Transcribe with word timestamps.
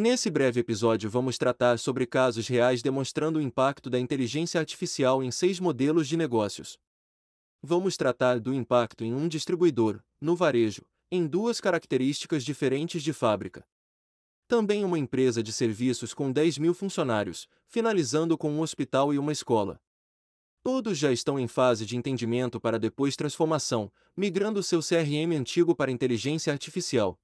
Nesse 0.00 0.30
breve 0.30 0.60
episódio, 0.60 1.10
vamos 1.10 1.36
tratar 1.36 1.76
sobre 1.76 2.06
casos 2.06 2.46
reais 2.46 2.80
demonstrando 2.80 3.40
o 3.40 3.42
impacto 3.42 3.90
da 3.90 3.98
inteligência 3.98 4.60
artificial 4.60 5.24
em 5.24 5.32
seis 5.32 5.58
modelos 5.58 6.06
de 6.06 6.16
negócios. 6.16 6.78
Vamos 7.60 7.96
tratar 7.96 8.38
do 8.38 8.54
impacto 8.54 9.02
em 9.02 9.12
um 9.12 9.26
distribuidor, 9.26 10.00
no 10.20 10.36
varejo, 10.36 10.82
em 11.10 11.26
duas 11.26 11.60
características 11.60 12.44
diferentes 12.44 13.02
de 13.02 13.12
fábrica. 13.12 13.66
Também 14.46 14.84
uma 14.84 15.00
empresa 15.00 15.42
de 15.42 15.52
serviços 15.52 16.14
com 16.14 16.30
10 16.30 16.58
mil 16.58 16.74
funcionários, 16.74 17.48
finalizando 17.66 18.38
com 18.38 18.52
um 18.52 18.60
hospital 18.60 19.12
e 19.12 19.18
uma 19.18 19.32
escola. 19.32 19.80
Todos 20.62 20.96
já 20.96 21.10
estão 21.10 21.40
em 21.40 21.48
fase 21.48 21.84
de 21.84 21.96
entendimento 21.96 22.60
para 22.60 22.78
depois 22.78 23.16
transformação, 23.16 23.90
migrando 24.16 24.62
seu 24.62 24.78
CRM 24.78 25.36
antigo 25.36 25.74
para 25.74 25.90
inteligência 25.90 26.52
artificial. 26.52 27.18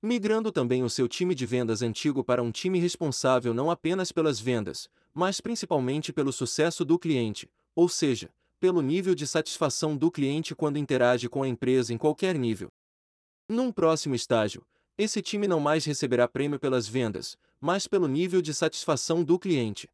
Migrando 0.00 0.52
também 0.52 0.84
o 0.84 0.90
seu 0.90 1.08
time 1.08 1.34
de 1.34 1.44
vendas 1.44 1.82
antigo 1.82 2.22
para 2.22 2.40
um 2.40 2.52
time 2.52 2.78
responsável 2.78 3.52
não 3.52 3.68
apenas 3.68 4.12
pelas 4.12 4.38
vendas, 4.38 4.88
mas 5.12 5.40
principalmente 5.40 6.12
pelo 6.12 6.32
sucesso 6.32 6.84
do 6.84 6.96
cliente, 6.96 7.50
ou 7.74 7.88
seja, 7.88 8.30
pelo 8.60 8.80
nível 8.80 9.12
de 9.12 9.26
satisfação 9.26 9.96
do 9.96 10.08
cliente 10.08 10.54
quando 10.54 10.78
interage 10.78 11.28
com 11.28 11.42
a 11.42 11.48
empresa 11.48 11.92
em 11.92 11.98
qualquer 11.98 12.38
nível. 12.38 12.70
Num 13.48 13.72
próximo 13.72 14.14
estágio, 14.14 14.64
esse 14.96 15.20
time 15.20 15.48
não 15.48 15.58
mais 15.58 15.84
receberá 15.84 16.28
prêmio 16.28 16.60
pelas 16.60 16.86
vendas, 16.86 17.36
mas 17.60 17.88
pelo 17.88 18.06
nível 18.06 18.40
de 18.40 18.54
satisfação 18.54 19.24
do 19.24 19.36
cliente. 19.36 19.88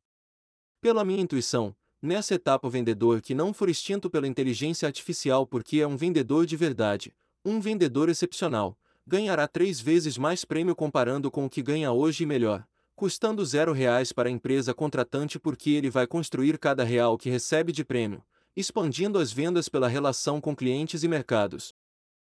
Pela 0.83 1.03
minha 1.03 1.23
intuição, 1.23 1.75
nessa 2.03 2.35
etapa 2.35 2.69
o 2.69 2.71
vendedor 2.71 3.23
que 3.23 3.35
não 3.35 3.55
for 3.55 3.71
extinto 3.71 4.11
pela 4.11 4.29
inteligência 4.29 4.87
artificial 4.87 5.47
porque 5.47 5.81
é 5.81 5.87
um 5.87 5.97
vendedor 5.97 6.45
de 6.45 6.59
verdade, 6.59 7.15
um 7.43 7.59
vendedor 7.59 8.11
excepcional, 8.11 8.77
ganhará 9.07 9.47
três 9.47 9.81
vezes 9.81 10.17
mais 10.17 10.45
prêmio 10.45 10.75
comparando 10.75 11.31
com 11.31 11.45
o 11.45 11.51
que 11.51 11.63
ganha 11.63 11.93
hoje 11.93 12.25
e 12.25 12.27
melhor, 12.27 12.67
custando 12.97 13.45
zero 13.45 13.73
reais 13.73 14.13
para 14.13 14.29
a 14.29 14.33
empresa 14.33 14.73
contratante 14.73 15.39
porque 15.39 15.71
ele 15.71 15.91
vai 15.91 16.07
construir 16.07 16.59
cada 16.59 16.85
real 16.85 17.19
que 17.19 17.29
recebe 17.29 17.73
de 17.73 17.85
prêmio, 17.85 18.25
expandindo 18.57 19.19
as 19.19 19.33
vendas 19.33 19.69
pela 19.69 19.89
relação 19.89 20.41
com 20.41 20.55
clientes 20.55 21.03
e 21.03 21.09
mercados. 21.09 21.75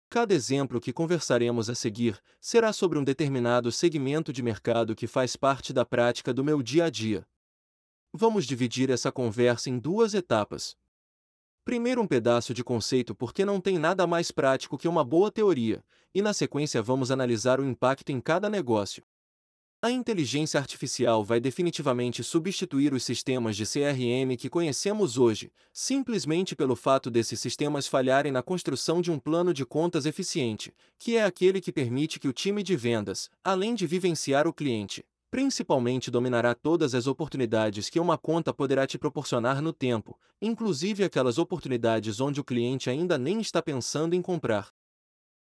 Cada 0.09 0.33
exemplo 0.33 0.79
que 0.79 0.93
conversaremos 0.93 1.69
a 1.69 1.75
seguir 1.75 2.21
será 2.39 2.71
sobre 2.71 2.97
um 2.97 3.03
determinado 3.03 3.71
segmento 3.71 4.31
de 4.31 4.41
mercado 4.41 4.95
que 4.95 5.07
faz 5.07 5.35
parte 5.35 5.73
da 5.73 5.83
prática 5.83 6.33
do 6.33 6.43
meu 6.43 6.61
dia 6.61 6.85
a 6.85 6.89
dia. 6.89 7.27
Vamos 8.13 8.45
dividir 8.45 8.89
essa 8.89 9.11
conversa 9.11 9.69
em 9.69 9.77
duas 9.77 10.13
etapas. 10.13 10.77
Primeiro, 11.65 11.99
um 11.99 12.05
pedaço 12.07 12.53
de 12.53 12.63
conceito 12.63 13.15
porque 13.15 13.43
não 13.43 13.59
tem 13.59 13.79
nada 13.79 14.05
mais 14.05 14.29
prático 14.29 14.77
que 14.77 14.87
uma 14.87 15.03
boa 15.03 15.31
teoria, 15.31 15.83
e 16.13 16.21
na 16.21 16.31
sequência 16.31 16.79
vamos 16.79 17.09
analisar 17.09 17.59
o 17.59 17.65
impacto 17.65 18.11
em 18.11 18.21
cada 18.21 18.47
negócio. 18.47 19.03
A 19.81 19.89
inteligência 19.89 20.59
artificial 20.59 21.23
vai 21.23 21.39
definitivamente 21.39 22.23
substituir 22.23 22.93
os 22.93 23.03
sistemas 23.03 23.57
de 23.57 23.65
CRM 23.65 24.37
que 24.37 24.47
conhecemos 24.47 25.17
hoje, 25.17 25.51
simplesmente 25.73 26.55
pelo 26.55 26.75
fato 26.75 27.09
desses 27.09 27.39
sistemas 27.39 27.87
falharem 27.87 28.31
na 28.31 28.43
construção 28.43 29.01
de 29.01 29.11
um 29.11 29.17
plano 29.17 29.51
de 29.51 29.65
contas 29.65 30.05
eficiente, 30.05 30.71
que 30.99 31.17
é 31.17 31.25
aquele 31.25 31.59
que 31.59 31.71
permite 31.71 32.19
que 32.19 32.27
o 32.27 32.33
time 32.33 32.61
de 32.61 32.75
vendas, 32.75 33.27
além 33.43 33.73
de 33.73 33.87
vivenciar 33.87 34.47
o 34.47 34.53
cliente, 34.53 35.03
principalmente 35.35 36.09
dominará 36.09 36.55
todas 36.55 36.95
as 36.95 37.07
oportunidades 37.07 37.89
que 37.89 37.99
uma 37.99 38.17
conta 38.17 38.53
poderá 38.53 38.87
te 38.87 38.97
proporcionar 38.97 39.61
no 39.61 39.73
tempo, 39.73 40.17
inclusive 40.41 41.03
aquelas 41.03 41.37
oportunidades 41.37 42.21
onde 42.21 42.39
o 42.39 42.43
cliente 42.43 42.89
ainda 42.89 43.17
nem 43.17 43.41
está 43.41 43.61
pensando 43.61 44.13
em 44.13 44.21
comprar. 44.21 44.71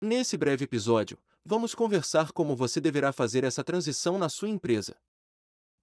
Nesse 0.02 0.36
breve 0.36 0.66
episódio, 0.66 1.18
vamos 1.46 1.74
conversar 1.74 2.34
como 2.34 2.54
você 2.54 2.82
deverá 2.82 3.14
fazer 3.14 3.46
essa 3.46 3.64
transição 3.64 4.18
na 4.18 4.28
sua 4.28 4.50
empresa. 4.50 4.98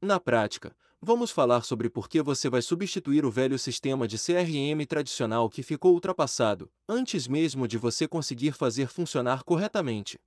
Na 0.02 0.20
prática, 0.20 0.76
vamos 1.00 1.30
falar 1.30 1.64
sobre 1.64 1.88
por 1.88 2.06
que 2.06 2.20
você 2.20 2.50
vai 2.50 2.60
substituir 2.60 3.24
o 3.24 3.30
velho 3.30 3.58
sistema 3.58 4.06
de 4.06 4.18
CRM 4.18 4.84
tradicional 4.86 5.48
que 5.48 5.62
ficou 5.62 5.94
ultrapassado, 5.94 6.70
antes 6.86 7.26
mesmo 7.26 7.66
de 7.66 7.78
você 7.78 8.06
conseguir 8.06 8.52
fazer 8.52 8.88
funcionar 8.88 9.44
corretamente. 9.44 10.20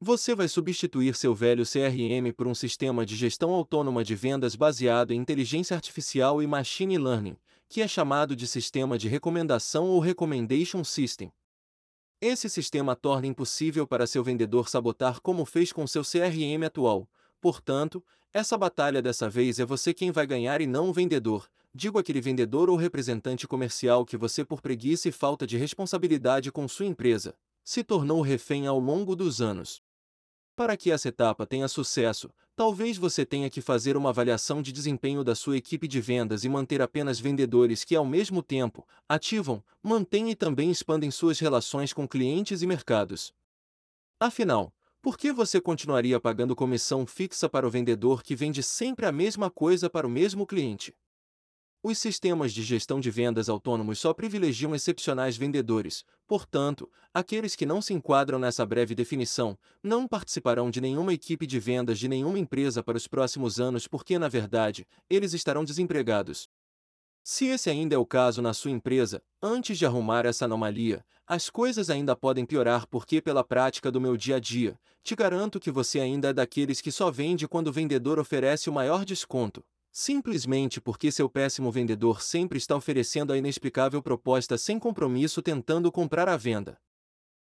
Você 0.00 0.34
vai 0.34 0.46
substituir 0.46 1.14
seu 1.14 1.34
velho 1.34 1.64
CRM 1.64 2.32
por 2.36 2.46
um 2.46 2.54
sistema 2.54 3.04
de 3.04 3.16
gestão 3.16 3.50
autônoma 3.50 4.04
de 4.04 4.14
vendas 4.14 4.54
baseado 4.54 5.12
em 5.12 5.16
inteligência 5.16 5.74
artificial 5.74 6.42
e 6.42 6.46
machine 6.46 6.98
learning, 6.98 7.36
que 7.68 7.80
é 7.80 7.88
chamado 7.88 8.36
de 8.36 8.46
sistema 8.46 8.98
de 8.98 9.08
recomendação 9.08 9.86
ou 9.86 9.98
recommendation 9.98 10.84
system, 10.84 11.32
esse 12.20 12.48
sistema 12.48 12.96
torna 12.96 13.26
impossível 13.26 13.86
para 13.86 14.06
seu 14.06 14.24
vendedor 14.24 14.70
sabotar 14.70 15.20
como 15.20 15.44
fez 15.44 15.70
com 15.70 15.86
seu 15.86 16.02
CRM 16.02 16.64
atual. 16.64 17.06
Portanto, 17.42 18.02
essa 18.32 18.56
batalha 18.56 19.02
dessa 19.02 19.28
vez 19.28 19.60
é 19.60 19.66
você 19.66 19.92
quem 19.92 20.10
vai 20.10 20.26
ganhar 20.26 20.62
e 20.62 20.66
não 20.66 20.88
o 20.88 20.92
vendedor. 20.94 21.46
Digo 21.74 21.98
aquele 21.98 22.22
vendedor 22.22 22.70
ou 22.70 22.76
representante 22.76 23.46
comercial 23.46 24.06
que 24.06 24.16
você, 24.16 24.46
por 24.46 24.62
preguiça 24.62 25.10
e 25.10 25.12
falta 25.12 25.46
de 25.46 25.58
responsabilidade 25.58 26.50
com 26.50 26.66
sua 26.66 26.86
empresa, 26.86 27.34
se 27.62 27.84
tornou 27.84 28.22
refém 28.22 28.66
ao 28.66 28.78
longo 28.78 29.14
dos 29.14 29.42
anos. 29.42 29.82
Para 30.56 30.74
que 30.74 30.90
essa 30.90 31.08
etapa 31.08 31.46
tenha 31.46 31.68
sucesso, 31.68 32.30
talvez 32.56 32.96
você 32.96 33.26
tenha 33.26 33.50
que 33.50 33.60
fazer 33.60 33.94
uma 33.94 34.08
avaliação 34.08 34.62
de 34.62 34.72
desempenho 34.72 35.22
da 35.22 35.34
sua 35.34 35.58
equipe 35.58 35.86
de 35.86 36.00
vendas 36.00 36.44
e 36.44 36.48
manter 36.48 36.80
apenas 36.80 37.20
vendedores 37.20 37.84
que, 37.84 37.94
ao 37.94 38.06
mesmo 38.06 38.42
tempo, 38.42 38.88
ativam, 39.06 39.62
mantêm 39.82 40.30
e 40.30 40.34
também 40.34 40.70
expandem 40.70 41.10
suas 41.10 41.38
relações 41.38 41.92
com 41.92 42.08
clientes 42.08 42.62
e 42.62 42.66
mercados. 42.66 43.34
Afinal, 44.18 44.72
por 45.02 45.18
que 45.18 45.30
você 45.30 45.60
continuaria 45.60 46.18
pagando 46.18 46.56
comissão 46.56 47.06
fixa 47.06 47.50
para 47.50 47.66
o 47.66 47.70
vendedor 47.70 48.22
que 48.22 48.34
vende 48.34 48.62
sempre 48.62 49.04
a 49.04 49.12
mesma 49.12 49.50
coisa 49.50 49.90
para 49.90 50.06
o 50.06 50.10
mesmo 50.10 50.46
cliente? 50.46 50.96
Os 51.82 51.98
sistemas 51.98 52.52
de 52.52 52.62
gestão 52.62 52.98
de 52.98 53.10
vendas 53.10 53.48
autônomos 53.48 54.00
só 54.00 54.12
privilegiam 54.12 54.74
excepcionais 54.74 55.36
vendedores, 55.36 56.04
portanto, 56.26 56.90
aqueles 57.14 57.54
que 57.54 57.66
não 57.66 57.80
se 57.80 57.94
enquadram 57.94 58.38
nessa 58.38 58.66
breve 58.66 58.94
definição 58.94 59.56
não 59.82 60.08
participarão 60.08 60.70
de 60.70 60.80
nenhuma 60.80 61.12
equipe 61.12 61.46
de 61.46 61.60
vendas 61.60 61.98
de 61.98 62.08
nenhuma 62.08 62.38
empresa 62.38 62.82
para 62.82 62.96
os 62.96 63.06
próximos 63.06 63.60
anos 63.60 63.86
porque, 63.86 64.18
na 64.18 64.26
verdade, 64.26 64.86
eles 65.08 65.32
estarão 65.32 65.64
desempregados. 65.64 66.48
Se 67.22 67.46
esse 67.46 67.68
ainda 67.68 67.94
é 67.94 67.98
o 67.98 68.06
caso 68.06 68.40
na 68.40 68.54
sua 68.54 68.70
empresa, 68.70 69.22
antes 69.42 69.78
de 69.78 69.86
arrumar 69.86 70.26
essa 70.26 70.44
anomalia, 70.44 71.04
as 71.26 71.50
coisas 71.50 71.90
ainda 71.90 72.16
podem 72.16 72.44
piorar 72.44 72.86
porque, 72.86 73.20
pela 73.20 73.44
prática 73.44 73.90
do 73.90 74.00
meu 74.00 74.16
dia 74.16 74.36
a 74.36 74.40
dia, 74.40 74.78
te 75.02 75.14
garanto 75.14 75.60
que 75.60 75.70
você 75.70 76.00
ainda 76.00 76.28
é 76.28 76.32
daqueles 76.32 76.80
que 76.80 76.90
só 76.90 77.10
vende 77.10 77.46
quando 77.46 77.68
o 77.68 77.72
vendedor 77.72 78.18
oferece 78.18 78.68
o 78.70 78.72
maior 78.72 79.04
desconto 79.04 79.64
simplesmente 79.98 80.78
porque 80.78 81.10
seu 81.10 81.26
péssimo 81.26 81.72
vendedor 81.72 82.20
sempre 82.20 82.58
está 82.58 82.76
oferecendo 82.76 83.32
a 83.32 83.38
inexplicável 83.38 84.02
proposta 84.02 84.58
sem 84.58 84.78
compromisso 84.78 85.40
tentando 85.40 85.90
comprar 85.90 86.28
à 86.28 86.36
venda. 86.36 86.78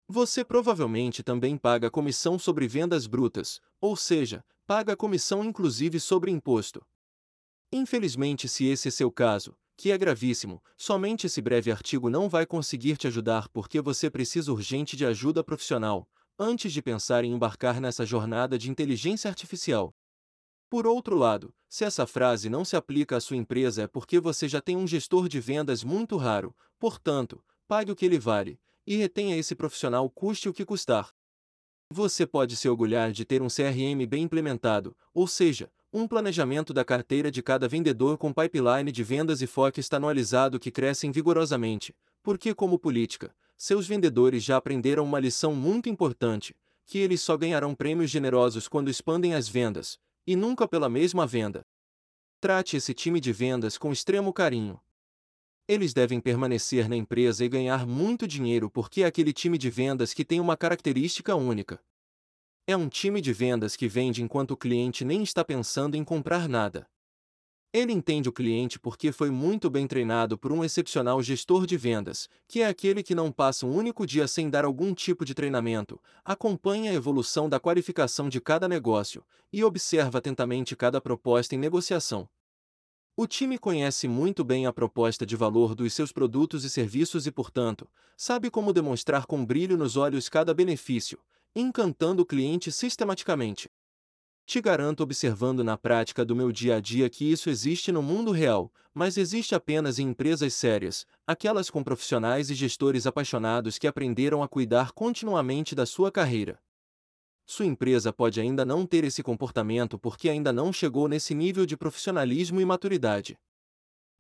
Você 0.08 0.44
provavelmente 0.44 1.22
também 1.22 1.56
paga 1.56 1.92
comissão 1.92 2.40
sobre 2.40 2.68
vendas 2.68 3.06
brutas, 3.06 3.62
ou 3.80 3.96
seja, 3.96 4.44
paga 4.66 4.98
comissão 4.98 5.44
inclusive 5.44 6.00
sobre 6.00 6.32
imposto. 6.32 6.84
Infelizmente, 7.72 8.48
se 8.48 8.66
esse 8.66 8.88
é 8.88 8.92
seu 8.92 9.12
caso, 9.12 9.56
que 9.78 9.92
é 9.92 9.98
gravíssimo, 9.98 10.64
somente 10.76 11.28
esse 11.28 11.44
breve 11.44 11.72
artigo 11.72 12.10
não 12.10 12.28
vai 12.28 12.48
conseguir 12.48 12.98
te 12.98 13.06
ajudar 13.06 13.50
porque 13.50 13.80
você 13.80 14.10
precisa 14.10 14.52
urgente 14.52 14.98
de 14.98 15.06
ajuda 15.06 15.44
profissional, 15.44 16.10
antes 16.40 16.74
de 16.74 16.82
pensar 16.82 17.24
em 17.24 17.34
embarcar 17.34 17.80
nessa 17.80 18.04
jornada 18.04 18.58
de 18.58 18.72
inteligência 18.72 19.30
artificial. 19.30 19.94
Por 20.72 20.88
outro 20.88 21.18
lado, 21.18 21.54
se 21.68 21.84
essa 21.84 22.08
frase 22.08 22.50
não 22.50 22.64
se 22.64 22.78
aplica 22.78 23.18
à 23.18 23.20
sua 23.20 23.36
empresa 23.36 23.82
é 23.82 23.88
porque 23.88 24.22
você 24.22 24.48
já 24.48 24.62
tem 24.62 24.78
um 24.78 24.88
gestor 24.88 25.28
de 25.28 25.38
vendas 25.38 25.84
muito 25.84 26.16
raro, 26.16 26.56
portanto, 26.80 27.44
pague 27.68 27.92
o 27.92 27.96
que 27.96 28.06
ele 28.06 28.18
vale, 28.18 28.58
e 28.88 28.96
retenha 28.96 29.36
esse 29.36 29.54
profissional 29.54 30.10
custe 30.10 30.48
o 30.48 30.54
que 30.54 30.64
custar. 30.64 31.12
Você 31.90 32.26
pode 32.26 32.56
se 32.56 32.70
orgulhar 32.70 33.12
de 33.12 33.26
ter 33.26 33.42
um 33.42 33.50
CRM 33.50 34.08
bem 34.08 34.24
implementado, 34.24 34.96
ou 35.14 35.28
seja, 35.28 35.70
um 35.92 36.08
planejamento 36.08 36.74
da 36.74 36.86
carteira 36.86 37.30
de 37.30 37.44
cada 37.44 37.68
vendedor 37.68 38.18
com 38.18 38.32
pipeline 38.32 38.94
de 38.94 39.04
vendas 39.04 39.42
e 39.42 39.48
forecast 39.48 39.94
anualizado 39.94 40.58
que 40.58 40.72
crescem 40.72 41.12
vigorosamente, 41.12 41.94
porque, 42.24 42.56
como 42.56 42.80
política, 42.80 43.36
seus 43.58 43.86
vendedores 43.90 44.42
já 44.42 44.56
aprenderam 44.56 45.04
uma 45.04 45.20
lição 45.20 45.54
muito 45.54 45.90
importante: 45.90 46.56
que 46.86 46.98
eles 46.98 47.20
só 47.20 47.36
ganharão 47.36 47.76
prêmios 47.76 48.10
generosos 48.10 48.70
quando 48.70 48.90
expandem 48.90 49.34
as 49.34 49.50
vendas, 49.50 50.00
e 50.26 50.36
nunca 50.36 50.68
pela 50.68 50.90
mesma 50.90 51.26
venda. 51.26 51.66
Trate 52.40 52.78
esse 52.78 52.94
time 52.94 53.20
de 53.20 53.32
vendas 53.32 53.78
com 53.78 53.92
extremo 53.92 54.34
carinho. 54.34 54.80
Eles 55.68 55.94
devem 55.94 56.20
permanecer 56.20 56.90
na 56.90 56.96
empresa 56.96 57.46
e 57.46 57.50
ganhar 57.50 57.86
muito 57.86 58.28
dinheiro 58.28 58.70
porque 58.70 59.04
é 59.04 59.06
aquele 59.06 59.32
time 59.32 59.58
de 59.58 59.70
vendas 59.70 60.14
que 60.14 60.26
tem 60.26 60.40
uma 60.40 60.58
característica 60.58 61.36
única. 61.36 61.80
É 62.68 62.76
um 62.76 62.90
time 62.90 63.22
de 63.22 63.32
vendas 63.32 63.76
que 63.76 63.88
vende 63.88 64.22
enquanto 64.22 64.52
o 64.52 64.58
cliente 64.58 65.06
nem 65.06 65.24
está 65.24 65.44
pensando 65.44 65.96
em 65.96 66.04
comprar 66.04 66.50
nada. 66.50 66.88
Ele 67.74 67.94
entende 67.94 68.28
o 68.28 68.34
cliente 68.34 68.78
porque 68.78 69.14
foi 69.14 69.30
muito 69.30 69.70
bem 69.70 69.88
treinado 69.88 70.38
por 70.38 70.52
um 70.52 70.62
excepcional 70.62 71.24
gestor 71.24 71.66
de 71.66 71.78
vendas, 71.78 72.28
que 72.46 72.62
é 72.62 72.68
aquele 72.68 73.02
que 73.02 73.16
não 73.16 73.32
passa 73.32 73.66
um 73.66 73.74
único 73.74 74.06
dia 74.06 74.28
sem 74.28 74.50
dar 74.50 74.66
algum 74.66 74.94
tipo 74.94 75.24
de 75.24 75.34
treinamento, 75.34 75.98
acompanha 76.26 76.92
a 76.92 76.94
evolução 76.94 77.48
da 77.48 77.62
qualificação 77.62 78.28
de 78.28 78.42
cada 78.42 78.68
negócio 78.68 79.24
e 79.54 79.64
observa 79.64 80.18
atentamente 80.18 80.76
cada 80.76 81.00
proposta 81.00 81.56
em 81.56 81.58
negociação. 81.58 82.28
O 83.16 83.26
time 83.26 83.58
conhece 83.58 84.06
muito 84.06 84.44
bem 84.44 84.66
a 84.66 84.74
proposta 84.74 85.26
de 85.26 85.38
valor 85.38 85.74
dos 85.74 85.94
seus 85.94 86.12
produtos 86.12 86.66
e 86.66 86.70
serviços 86.70 87.26
e, 87.26 87.32
portanto, 87.32 87.88
sabe 88.18 88.52
como 88.52 88.74
demonstrar 88.74 89.26
com 89.26 89.46
brilho 89.46 89.78
nos 89.78 89.96
olhos 89.96 90.28
cada 90.28 90.54
benefício, 90.54 91.20
encantando 91.56 92.24
o 92.24 92.26
cliente 92.26 92.70
sistematicamente. 92.70 93.70
Te 94.52 94.60
garanto 94.60 95.02
observando 95.02 95.64
na 95.64 95.78
prática 95.78 96.26
do 96.26 96.36
meu 96.36 96.52
dia 96.52 96.76
a 96.76 96.82
dia 96.82 97.10
que 97.10 97.24
isso 97.24 97.50
existe 97.50 97.90
no 97.90 98.02
mundo 98.02 98.32
real, 98.32 98.70
mas 98.94 99.16
existe 99.16 99.56
apenas 99.56 99.98
em 99.98 100.10
empresas 100.10 100.54
sérias, 100.54 101.08
aquelas 101.26 101.70
com 101.70 101.82
profissionais 101.82 102.50
e 102.50 102.54
gestores 102.54 103.08
apaixonados 103.08 103.78
que 103.78 103.88
aprenderam 103.88 104.44
a 104.44 104.50
cuidar 104.50 104.92
continuamente 104.92 105.74
da 105.74 105.86
sua 105.86 106.12
carreira. 106.12 106.60
Sua 107.46 107.66
empresa 107.66 108.12
pode 108.12 108.42
ainda 108.42 108.66
não 108.66 108.86
ter 108.86 109.06
esse 109.06 109.24
comportamento 109.24 109.98
porque 109.98 110.28
ainda 110.28 110.52
não 110.52 110.74
chegou 110.74 111.08
nesse 111.08 111.34
nível 111.34 111.66
de 111.66 111.78
profissionalismo 111.78 112.60
e 112.60 112.66
maturidade. 112.66 113.40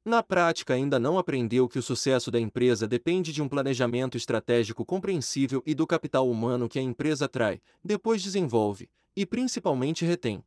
Na 0.05 0.23
prática, 0.23 0.73
ainda 0.73 0.97
não 0.97 1.19
aprendeu 1.19 1.67
que 1.67 1.77
o 1.77 1.83
sucesso 1.83 2.31
da 2.31 2.39
empresa 2.39 2.87
depende 2.87 3.33
de 3.33 3.41
um 3.41 3.49
planejamento 3.49 4.15
estratégico 4.15 4.85
compreensível 4.85 5.61
e 5.65 5.75
do 5.75 5.85
capital 5.85 6.29
humano 6.29 6.69
que 6.69 6.79
a 6.79 6.81
empresa 6.81 7.25
atrai, 7.25 7.61
depois 7.83 8.23
desenvolve, 8.23 8.89
e 9.15 9.25
principalmente 9.25 10.05
retém. 10.05 10.43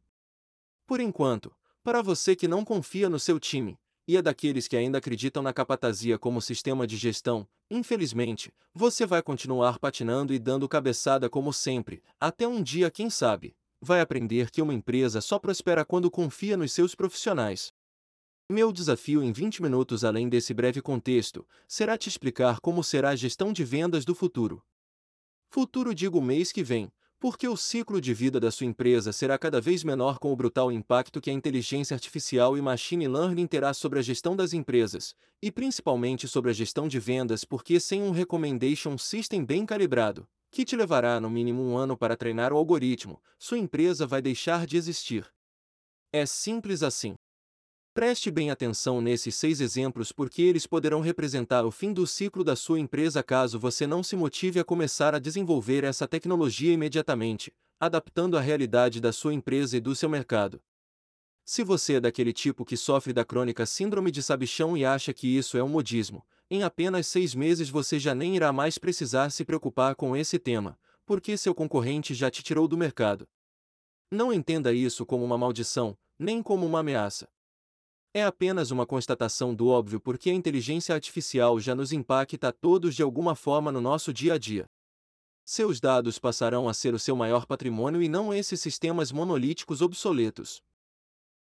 Por 0.87 1.01
enquanto, 1.01 1.55
para 1.83 2.03
você 2.03 2.35
que 2.35 2.49
não 2.49 2.65
confia 2.65 3.09
no 3.09 3.19
seu 3.19 3.39
time, 3.39 3.79
e 4.07 4.17
é 4.17 4.23
daqueles 4.23 4.69
que 4.69 4.77
ainda 4.77 4.99
acreditam 4.99 5.43
na 5.43 5.53
capatazia 5.53 6.19
como 6.19 6.41
sistema 6.41 6.87
de 6.87 6.97
gestão, 6.97 7.49
infelizmente, 7.71 8.53
você 8.75 9.07
vai 9.07 9.23
continuar 9.23 9.79
patinando 9.79 10.35
e 10.35 10.39
dando 10.39 10.69
cabeçada 10.69 11.29
como 11.29 11.53
sempre, 11.53 12.03
até 12.21 12.47
um 12.47 12.63
dia, 12.63 12.91
quem 12.91 13.09
sabe, 13.09 13.57
vai 13.81 14.01
aprender 14.01 14.51
que 14.51 14.63
uma 14.63 14.75
empresa 14.75 15.21
só 15.21 15.39
prospera 15.39 15.85
quando 15.85 16.11
confia 16.11 16.57
nos 16.57 16.73
seus 16.73 16.95
profissionais. 16.95 17.73
Meu 18.51 18.73
desafio 18.73 19.23
em 19.23 19.33
20 19.33 19.63
minutos, 19.63 20.05
além 20.05 20.29
desse 20.29 20.53
breve 20.53 20.83
contexto, 20.83 21.47
será 21.67 21.97
te 21.97 22.09
explicar 22.09 22.61
como 22.61 22.85
será 22.85 23.11
a 23.11 23.17
gestão 23.17 23.53
de 23.55 23.65
vendas 23.65 24.05
do 24.05 24.15
futuro. 24.15 24.63
Futuro 25.49 25.95
digo 25.95 26.21
mês 26.21 26.53
que 26.53 26.63
vem, 26.63 26.93
porque 27.25 27.49
o 27.49 27.57
ciclo 27.57 28.03
de 28.03 28.13
vida 28.13 28.39
da 28.39 28.51
sua 28.51 28.67
empresa 28.67 29.11
será 29.11 29.39
cada 29.39 29.59
vez 29.59 29.83
menor 29.83 30.19
com 30.19 30.31
o 30.31 30.37
brutal 30.37 30.71
impacto 30.71 31.23
que 31.23 31.31
a 31.31 31.33
inteligência 31.33 31.95
artificial 31.95 32.55
e 32.55 32.61
machine 32.61 33.09
learning 33.09 33.47
terá 33.47 33.73
sobre 33.73 33.99
a 33.99 34.03
gestão 34.03 34.37
das 34.37 34.53
empresas, 34.53 35.15
e 35.41 35.51
principalmente 35.51 36.29
sobre 36.29 36.51
a 36.51 36.53
gestão 36.53 36.87
de 36.87 37.01
vendas, 37.01 37.43
porque 37.43 37.81
sem 37.81 38.03
um 38.03 38.11
recommendation 38.11 38.99
system 38.99 39.43
bem 39.43 39.65
calibrado, 39.65 40.29
que 40.51 40.67
te 40.67 40.77
levará 40.77 41.19
no 41.19 41.31
mínimo 41.31 41.63
um 41.63 41.79
ano 41.79 41.97
para 41.97 42.15
treinar 42.15 42.53
o 42.53 42.59
algoritmo, 42.59 43.19
sua 43.39 43.57
empresa 43.57 44.07
vai 44.07 44.21
deixar 44.21 44.67
de 44.67 44.77
existir. 44.77 45.27
É 46.13 46.27
simples 46.27 46.83
assim. 46.83 47.15
Preste 47.95 48.29
bem 48.29 48.51
atenção 48.51 49.01
nesses 49.01 49.37
seis 49.37 49.61
exemplos 49.61 50.11
porque 50.11 50.43
eles 50.43 50.67
poderão 50.67 51.01
representar 51.01 51.65
o 51.65 51.71
fim 51.71 51.93
do 51.93 52.05
ciclo 52.09 52.43
da 52.43 52.57
sua 52.57 52.81
empresa 52.81 53.23
caso 53.23 53.57
você 53.57 53.87
não 53.87 54.03
se 54.03 54.17
motive 54.17 54.59
a 54.59 54.65
começar 54.65 55.15
a 55.15 55.21
desenvolver 55.21 55.85
essa 55.85 56.09
tecnologia 56.09 56.73
imediatamente, 56.73 57.55
adaptando 57.79 58.37
à 58.37 58.41
realidade 58.41 59.01
da 59.01 59.13
sua 59.13 59.33
empresa 59.33 59.77
e 59.77 59.81
do 59.81 59.95
seu 59.95 60.09
mercado. 60.09 60.61
Se 61.45 61.63
você 61.63 61.95
é 61.95 62.01
daquele 62.01 62.33
tipo 62.33 62.65
que 62.65 62.77
sofre 62.77 63.13
da 63.13 63.25
crônica 63.25 63.65
síndrome 63.65 64.11
de 64.11 64.25
sabichão 64.25 64.77
e 64.77 64.85
acha 64.85 65.13
que 65.15 65.29
isso 65.29 65.57
é 65.57 65.63
um 65.63 65.69
modismo, 65.69 66.27
em 66.51 66.65
apenas 66.65 67.07
seis 67.07 67.33
meses 67.33 67.71
você 67.71 68.01
já 68.01 68.13
nem 68.13 68.35
irá 68.35 68.53
mais 68.53 68.77
precisar 68.77 69.31
se 69.31 69.45
preocupar 69.45 69.95
com 69.95 70.17
esse 70.17 70.37
tema, 70.37 70.77
porque 71.07 71.37
seu 71.37 71.55
concorrente 71.55 72.13
já 72.13 72.29
te 72.29 72.43
tirou 72.43 72.67
do 72.67 72.77
mercado. 72.77 73.29
Não 74.11 74.33
entenda 74.33 74.73
isso 74.73 75.07
como 75.07 75.25
uma 75.25 75.39
maldição, 75.39 75.97
nem 76.19 76.43
como 76.43 76.67
uma 76.67 76.81
ameaça. 76.81 77.29
É 78.17 78.23
apenas 78.23 78.71
uma 78.71 78.87
constatação 78.87 79.53
do 79.53 79.67
óbvio 79.67 79.99
porque 79.99 80.31
a 80.31 80.33
inteligência 80.33 80.95
artificial 80.95 81.59
já 81.59 81.75
nos 81.75 81.93
impacta 81.93 82.53
todos 82.53 82.95
de 82.95 83.03
alguma 83.03 83.35
forma 83.35 83.73
no 83.73 83.81
nosso 83.81 84.13
dia 84.13 84.35
a 84.35 84.39
dia. 84.39 84.71
Seus 85.45 85.81
dados 85.81 86.17
passarão 86.17 86.69
a 86.69 86.73
ser 86.73 86.95
o 86.95 86.99
seu 86.99 87.17
maior 87.17 87.45
patrimônio 87.45 88.01
e 88.01 88.09
não 88.09 88.33
esses 88.33 88.61
sistemas 88.61 89.11
monolíticos 89.11 89.83
obsoletos. 89.83 90.63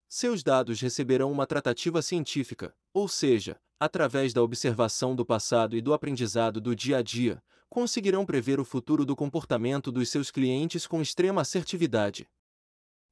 Seus 0.08 0.44
dados 0.44 0.80
receberão 0.80 1.30
uma 1.30 1.46
tratativa 1.46 2.02
científica, 2.02 2.74
ou 2.94 3.10
seja, 3.10 3.60
através 3.78 4.32
da 4.32 4.42
observação 4.42 5.14
do 5.14 5.26
passado 5.26 5.76
e 5.76 5.82
do 5.82 5.94
aprendizado 5.94 6.62
do 6.62 6.74
dia 6.74 7.00
a 7.00 7.02
dia, 7.02 7.44
conseguirão 7.70 8.26
prever 8.26 8.62
o 8.62 8.66
futuro 8.66 9.06
do 9.06 9.16
comportamento 9.16 9.92
dos 9.92 10.08
seus 10.08 10.32
clientes 10.32 10.88
com 10.88 11.02
extrema 11.02 11.42
assertividade. 11.42 12.30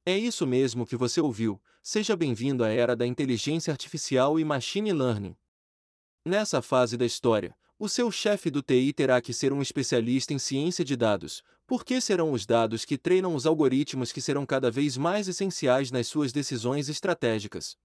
É 0.06 0.16
isso 0.16 0.46
mesmo 0.46 0.86
que 0.86 0.96
você 0.96 1.20
ouviu. 1.20 1.60
Seja 1.82 2.14
bem-vindo 2.14 2.62
à 2.62 2.68
era 2.68 2.94
da 2.94 3.06
inteligência 3.06 3.72
artificial 3.72 4.38
e 4.38 4.44
machine 4.44 4.92
learning. 4.92 5.34
Nessa 6.24 6.60
fase 6.60 6.94
da 6.96 7.06
história, 7.06 7.56
o 7.78 7.88
seu 7.88 8.10
chefe 8.10 8.50
do 8.50 8.62
TI 8.62 8.92
terá 8.92 9.18
que 9.22 9.32
ser 9.32 9.50
um 9.50 9.62
especialista 9.62 10.34
em 10.34 10.38
ciência 10.38 10.84
de 10.84 10.94
dados, 10.94 11.42
porque 11.66 11.98
serão 11.98 12.32
os 12.32 12.44
dados 12.44 12.84
que 12.84 12.98
treinam 12.98 13.34
os 13.34 13.46
algoritmos 13.46 14.12
que 14.12 14.20
serão 14.20 14.44
cada 14.44 14.70
vez 14.70 14.98
mais 14.98 15.26
essenciais 15.26 15.90
nas 15.90 16.06
suas 16.06 16.32
decisões 16.32 16.90
estratégicas. 16.90 17.78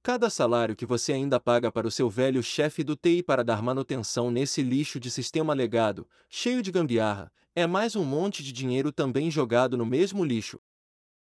Cada 0.00 0.30
salário 0.30 0.76
que 0.76 0.86
você 0.86 1.12
ainda 1.12 1.40
paga 1.40 1.72
para 1.72 1.88
o 1.88 1.90
seu 1.90 2.08
velho 2.08 2.40
chefe 2.40 2.84
do 2.84 2.94
TI 2.94 3.20
para 3.20 3.42
dar 3.42 3.60
manutenção 3.60 4.30
nesse 4.30 4.62
lixo 4.62 5.00
de 5.00 5.10
sistema 5.10 5.52
legado, 5.52 6.08
cheio 6.28 6.62
de 6.62 6.70
gambiarra, 6.70 7.32
é 7.52 7.66
mais 7.66 7.96
um 7.96 8.04
monte 8.04 8.44
de 8.44 8.52
dinheiro 8.52 8.92
também 8.92 9.28
jogado 9.28 9.76
no 9.76 9.84
mesmo 9.84 10.24
lixo. 10.24 10.60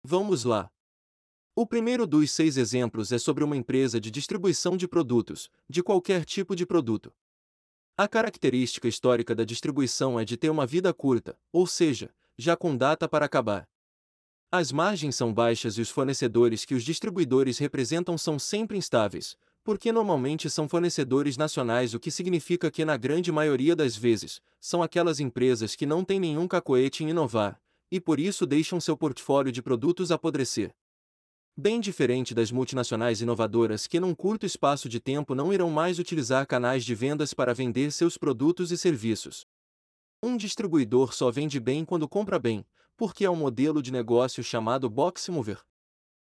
Vamos 0.02 0.44
lá. 0.44 0.70
O 1.56 1.64
primeiro 1.64 2.04
dos 2.04 2.32
seis 2.32 2.56
exemplos 2.56 3.12
é 3.12 3.18
sobre 3.18 3.44
uma 3.44 3.56
empresa 3.56 4.00
de 4.00 4.10
distribuição 4.10 4.76
de 4.76 4.88
produtos, 4.88 5.48
de 5.70 5.84
qualquer 5.84 6.24
tipo 6.24 6.56
de 6.56 6.66
produto. 6.66 7.12
A 7.96 8.08
característica 8.08 8.88
histórica 8.88 9.36
da 9.36 9.44
distribuição 9.44 10.18
é 10.18 10.24
de 10.24 10.36
ter 10.36 10.50
uma 10.50 10.66
vida 10.66 10.92
curta, 10.92 11.38
ou 11.52 11.64
seja, 11.64 12.12
já 12.36 12.56
com 12.56 12.76
data 12.76 13.08
para 13.08 13.24
acabar. 13.24 13.68
As 14.50 14.72
margens 14.72 15.14
são 15.14 15.32
baixas 15.32 15.78
e 15.78 15.80
os 15.80 15.90
fornecedores 15.90 16.64
que 16.64 16.74
os 16.74 16.82
distribuidores 16.82 17.58
representam 17.58 18.18
são 18.18 18.36
sempre 18.36 18.76
instáveis, 18.76 19.36
porque 19.62 19.92
normalmente 19.92 20.50
são 20.50 20.68
fornecedores 20.68 21.36
nacionais, 21.36 21.94
o 21.94 22.00
que 22.00 22.10
significa 22.10 22.68
que, 22.68 22.84
na 22.84 22.96
grande 22.96 23.30
maioria 23.30 23.76
das 23.76 23.94
vezes, 23.94 24.40
são 24.60 24.82
aquelas 24.82 25.20
empresas 25.20 25.76
que 25.76 25.86
não 25.86 26.04
têm 26.04 26.18
nenhum 26.18 26.48
cacoete 26.48 27.04
em 27.04 27.10
inovar, 27.10 27.60
e 27.92 28.00
por 28.00 28.18
isso 28.18 28.44
deixam 28.44 28.80
seu 28.80 28.96
portfólio 28.96 29.52
de 29.52 29.62
produtos 29.62 30.10
apodrecer. 30.10 30.74
Bem 31.56 31.78
diferente 31.78 32.34
das 32.34 32.50
multinacionais 32.50 33.20
inovadoras 33.20 33.86
que, 33.86 34.00
num 34.00 34.12
curto 34.12 34.44
espaço 34.44 34.88
de 34.88 34.98
tempo, 34.98 35.36
não 35.36 35.52
irão 35.52 35.70
mais 35.70 36.00
utilizar 36.00 36.48
canais 36.48 36.84
de 36.84 36.96
vendas 36.96 37.32
para 37.32 37.54
vender 37.54 37.92
seus 37.92 38.18
produtos 38.18 38.72
e 38.72 38.76
serviços. 38.76 39.46
Um 40.20 40.36
distribuidor 40.36 41.14
só 41.14 41.30
vende 41.30 41.60
bem 41.60 41.84
quando 41.84 42.08
compra 42.08 42.40
bem, 42.40 42.66
porque 42.96 43.24
é 43.24 43.30
um 43.30 43.36
modelo 43.36 43.80
de 43.80 43.92
negócio 43.92 44.42
chamado 44.42 44.90
box 44.90 45.28
mover. 45.28 45.60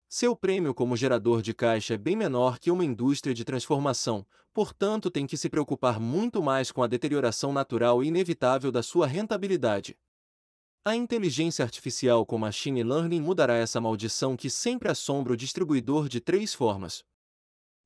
Seu 0.06 0.36
prêmio 0.36 0.74
como 0.74 0.94
gerador 0.94 1.40
de 1.40 1.54
caixa 1.54 1.94
é 1.94 1.98
bem 1.98 2.14
menor 2.14 2.58
que 2.58 2.70
uma 2.70 2.84
indústria 2.84 3.34
de 3.34 3.42
transformação, 3.42 4.26
portanto, 4.52 5.10
tem 5.10 5.26
que 5.26 5.38
se 5.38 5.48
preocupar 5.48 5.98
muito 5.98 6.42
mais 6.42 6.70
com 6.70 6.82
a 6.82 6.86
deterioração 6.86 7.54
natural 7.54 8.04
e 8.04 8.08
inevitável 8.08 8.70
da 8.70 8.82
sua 8.82 9.06
rentabilidade. 9.06 9.96
A 10.88 10.94
inteligência 10.94 11.64
artificial 11.64 12.24
com 12.24 12.38
machine 12.38 12.84
learning 12.84 13.20
mudará 13.20 13.54
essa 13.54 13.80
maldição 13.80 14.36
que 14.36 14.48
sempre 14.48 14.88
assombra 14.88 15.32
o 15.32 15.36
distribuidor 15.36 16.08
de 16.08 16.20
três 16.20 16.54
formas. 16.54 17.04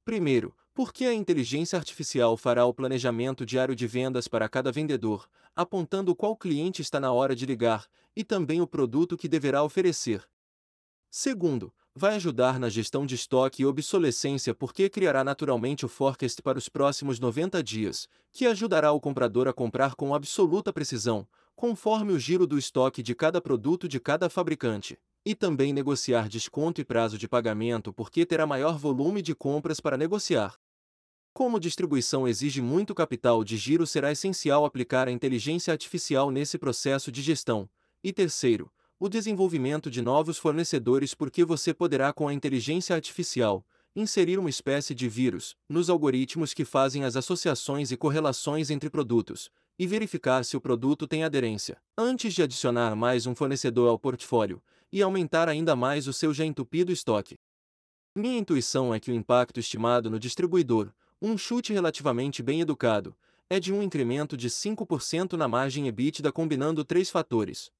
Primeiro, 0.04 0.54
porque 0.74 1.06
a 1.06 1.14
inteligência 1.14 1.78
artificial 1.78 2.36
fará 2.36 2.66
o 2.66 2.74
planejamento 2.74 3.46
diário 3.46 3.74
de 3.74 3.86
vendas 3.86 4.28
para 4.28 4.50
cada 4.50 4.70
vendedor, 4.70 5.26
apontando 5.56 6.14
qual 6.14 6.36
cliente 6.36 6.82
está 6.82 7.00
na 7.00 7.10
hora 7.10 7.34
de 7.34 7.46
ligar 7.46 7.86
e 8.14 8.22
também 8.22 8.60
o 8.60 8.66
produto 8.66 9.16
que 9.16 9.30
deverá 9.30 9.62
oferecer. 9.62 10.28
Segundo, 11.10 11.72
vai 11.94 12.16
ajudar 12.16 12.60
na 12.60 12.68
gestão 12.68 13.06
de 13.06 13.14
estoque 13.14 13.62
e 13.62 13.66
obsolescência 13.66 14.54
porque 14.54 14.90
criará 14.90 15.24
naturalmente 15.24 15.86
o 15.86 15.88
forecast 15.88 16.42
para 16.42 16.58
os 16.58 16.68
próximos 16.68 17.18
90 17.18 17.62
dias, 17.62 18.06
que 18.30 18.44
ajudará 18.44 18.92
o 18.92 19.00
comprador 19.00 19.48
a 19.48 19.54
comprar 19.54 19.94
com 19.94 20.14
absoluta 20.14 20.70
precisão, 20.70 21.26
conforme 21.60 22.10
o 22.10 22.18
giro 22.18 22.46
do 22.46 22.56
estoque 22.56 23.02
de 23.02 23.14
cada 23.14 23.38
produto 23.38 23.86
de 23.86 24.00
cada 24.00 24.30
fabricante, 24.30 24.98
e 25.22 25.34
também 25.34 25.74
negociar 25.74 26.26
desconto 26.26 26.80
e 26.80 26.84
prazo 26.86 27.18
de 27.18 27.28
pagamento 27.28 27.92
porque 27.92 28.24
terá 28.24 28.46
maior 28.46 28.78
volume 28.78 29.20
de 29.20 29.34
compras 29.34 29.78
para 29.78 29.98
negociar. 29.98 30.58
Como 31.34 31.60
distribuição 31.60 32.26
exige 32.26 32.62
muito 32.62 32.94
capital 32.94 33.44
de 33.44 33.58
giro, 33.58 33.86
será 33.86 34.10
essencial 34.10 34.64
aplicar 34.64 35.06
a 35.06 35.12
inteligência 35.12 35.70
artificial 35.70 36.30
nesse 36.30 36.56
processo 36.56 37.12
de 37.12 37.20
gestão. 37.20 37.68
E 38.02 38.10
terceiro, 38.10 38.72
o 38.98 39.06
desenvolvimento 39.06 39.90
de 39.90 40.00
novos 40.00 40.38
fornecedores 40.38 41.14
porque 41.14 41.44
você 41.44 41.74
poderá 41.74 42.10
com 42.10 42.26
a 42.26 42.32
inteligência 42.32 42.96
artificial 42.96 43.62
inserir 43.94 44.38
uma 44.38 44.48
espécie 44.48 44.94
de 44.94 45.10
vírus 45.10 45.54
nos 45.68 45.90
algoritmos 45.90 46.54
que 46.54 46.64
fazem 46.64 47.04
as 47.04 47.16
associações 47.16 47.90
e 47.90 47.98
correlações 47.98 48.70
entre 48.70 48.88
produtos, 48.88 49.50
e 49.80 49.86
verificar 49.86 50.44
se 50.44 50.58
o 50.58 50.60
produto 50.60 51.06
tem 51.06 51.24
aderência, 51.24 51.80
antes 51.96 52.34
de 52.34 52.42
adicionar 52.42 52.94
mais 52.94 53.26
um 53.26 53.34
fornecedor 53.34 53.88
ao 53.88 53.98
portfólio, 53.98 54.62
e 54.92 55.00
aumentar 55.00 55.48
ainda 55.48 55.74
mais 55.74 56.06
o 56.06 56.12
seu 56.12 56.34
já 56.34 56.44
entupido 56.44 56.92
estoque. 56.92 57.38
Minha 58.14 58.38
intuição 58.38 58.92
é 58.92 59.00
que 59.00 59.10
o 59.10 59.14
impacto 59.14 59.58
estimado 59.58 60.10
no 60.10 60.18
distribuidor, 60.18 60.92
um 61.22 61.38
chute 61.38 61.72
relativamente 61.72 62.42
bem 62.42 62.60
educado, 62.60 63.16
é 63.48 63.58
de 63.58 63.72
um 63.72 63.82
incremento 63.82 64.36
de 64.36 64.50
5% 64.50 65.32
na 65.32 65.48
margem 65.48 65.88
EBITDA 65.88 66.30
combinando 66.30 66.84
três 66.84 67.08
fatores. 67.08 67.72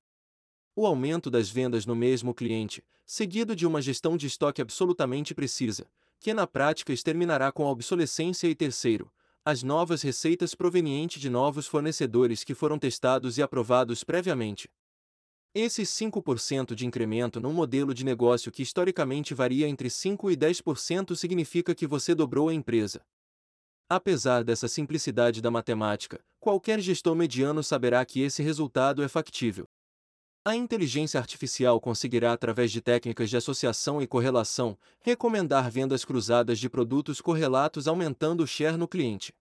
O 0.74 0.86
aumento 0.86 1.30
das 1.30 1.50
vendas 1.50 1.84
no 1.84 1.94
mesmo 1.94 2.32
cliente, 2.32 2.82
seguido 3.04 3.54
de 3.54 3.66
uma 3.66 3.82
gestão 3.82 4.16
de 4.16 4.26
estoque 4.26 4.62
absolutamente 4.62 5.34
precisa, 5.34 5.86
que 6.18 6.32
na 6.32 6.46
prática 6.46 6.94
exterminará 6.94 7.52
com 7.52 7.66
a 7.66 7.70
obsolescência 7.70 8.48
e 8.48 8.54
terceiro, 8.54 9.12
as 9.44 9.62
novas 9.62 10.02
receitas 10.02 10.54
provenientes 10.54 11.20
de 11.20 11.30
novos 11.30 11.66
fornecedores 11.66 12.44
que 12.44 12.54
foram 12.54 12.78
testados 12.78 13.38
e 13.38 13.42
aprovados 13.42 14.04
previamente. 14.04 14.68
Esses 15.54 15.88
5% 15.88 16.74
de 16.74 16.86
incremento 16.86 17.40
num 17.40 17.52
modelo 17.52 17.92
de 17.94 18.04
negócio 18.04 18.52
que 18.52 18.62
historicamente 18.62 19.34
varia 19.34 19.66
entre 19.66 19.88
5% 19.88 20.30
e 20.30 20.36
10% 20.36 21.16
significa 21.16 21.74
que 21.74 21.86
você 21.86 22.14
dobrou 22.14 22.48
a 22.48 22.54
empresa. 22.54 23.00
Apesar 23.88 24.44
dessa 24.44 24.68
simplicidade 24.68 25.40
da 25.42 25.50
matemática, 25.50 26.20
qualquer 26.38 26.78
gestor 26.78 27.16
mediano 27.16 27.62
saberá 27.64 28.04
que 28.04 28.20
esse 28.20 28.42
resultado 28.42 29.02
é 29.02 29.08
factível. 29.08 29.66
A 30.42 30.56
inteligência 30.56 31.20
artificial 31.20 31.78
conseguirá, 31.78 32.32
através 32.32 32.72
de 32.72 32.80
técnicas 32.80 33.28
de 33.28 33.36
associação 33.36 34.00
e 34.00 34.06
correlação, 34.06 34.74
recomendar 35.02 35.70
vendas 35.70 36.02
cruzadas 36.02 36.58
de 36.58 36.70
produtos 36.70 37.20
correlatos 37.20 37.86
aumentando 37.86 38.42
o 38.42 38.46
share 38.46 38.78
no 38.78 38.88
cliente. 38.88 39.34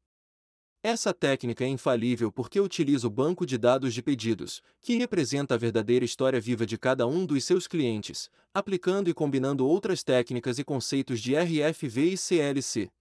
Essa 0.84 1.13
técnica 1.13 1.63
é 1.63 1.68
infalível 1.70 2.29
porque 2.34 2.60
utiliza 2.60 3.08
o 3.08 3.10
banco 3.10 3.46
de 3.46 3.58
dados 3.58 3.94
de 3.94 4.03
pedidos, 4.03 4.62
que 4.82 4.98
representa 4.98 5.56
a 5.56 5.58
verdadeira 5.58 6.03
história 6.03 6.39
viva 6.39 6.65
de 6.65 6.77
cada 6.77 7.08
um 7.08 7.25
dos 7.25 7.46
seus 7.46 7.65
clientes, 7.65 8.29
aplicando 8.53 9.10
e 9.10 9.13
combinando 9.13 9.65
outras 9.65 10.03
técnicas 10.03 10.60
e 10.60 10.65
conceitos 10.65 11.22
de 11.22 11.34
RFV 11.34 12.12
e 12.12 12.18
CLC. 12.18 12.91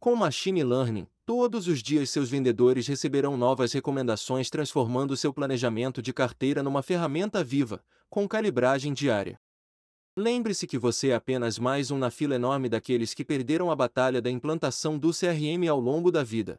Com 0.00 0.16
Machine 0.16 0.64
Learning, 0.64 1.06
todos 1.26 1.68
os 1.68 1.82
dias 1.82 2.08
seus 2.08 2.30
vendedores 2.30 2.86
receberão 2.86 3.36
novas 3.36 3.74
recomendações 3.74 4.48
transformando 4.48 5.14
seu 5.14 5.30
planejamento 5.30 6.00
de 6.00 6.10
carteira 6.10 6.62
numa 6.62 6.82
ferramenta 6.82 7.44
viva, 7.44 7.84
com 8.08 8.26
calibragem 8.26 8.94
diária. 8.94 9.38
Lembre-se 10.16 10.66
que 10.66 10.78
você 10.78 11.10
é 11.10 11.14
apenas 11.14 11.58
mais 11.58 11.90
um 11.90 11.98
na 11.98 12.10
fila 12.10 12.34
enorme 12.34 12.66
daqueles 12.66 13.12
que 13.12 13.22
perderam 13.22 13.70
a 13.70 13.76
batalha 13.76 14.22
da 14.22 14.30
implantação 14.30 14.98
do 14.98 15.10
CRM 15.10 15.68
ao 15.68 15.78
longo 15.78 16.10
da 16.10 16.24
vida. 16.24 16.58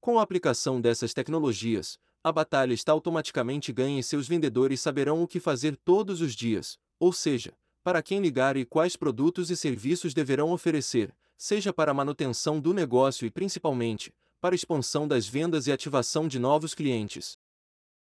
Com 0.00 0.18
a 0.18 0.22
aplicação 0.22 0.80
dessas 0.80 1.14
tecnologias, 1.14 1.96
a 2.24 2.32
batalha 2.32 2.74
está 2.74 2.90
automaticamente 2.90 3.72
ganha 3.72 4.00
e 4.00 4.02
seus 4.02 4.26
vendedores 4.26 4.80
saberão 4.80 5.22
o 5.22 5.28
que 5.28 5.38
fazer 5.38 5.76
todos 5.76 6.20
os 6.20 6.34
dias, 6.34 6.76
ou 6.98 7.12
seja, 7.12 7.52
para 7.84 8.02
quem 8.02 8.20
ligar 8.20 8.56
e 8.56 8.64
quais 8.64 8.96
produtos 8.96 9.48
e 9.48 9.56
serviços 9.56 10.12
deverão 10.12 10.50
oferecer, 10.50 11.14
seja 11.38 11.72
para 11.72 11.92
a 11.92 11.94
manutenção 11.94 12.60
do 12.60 12.74
negócio 12.74 13.24
e 13.24 13.30
principalmente, 13.30 14.12
para 14.40 14.54
expansão 14.54 15.06
das 15.06 15.26
vendas 15.26 15.68
e 15.68 15.72
ativação 15.72 16.26
de 16.26 16.38
novos 16.38 16.74
clientes. 16.74 17.38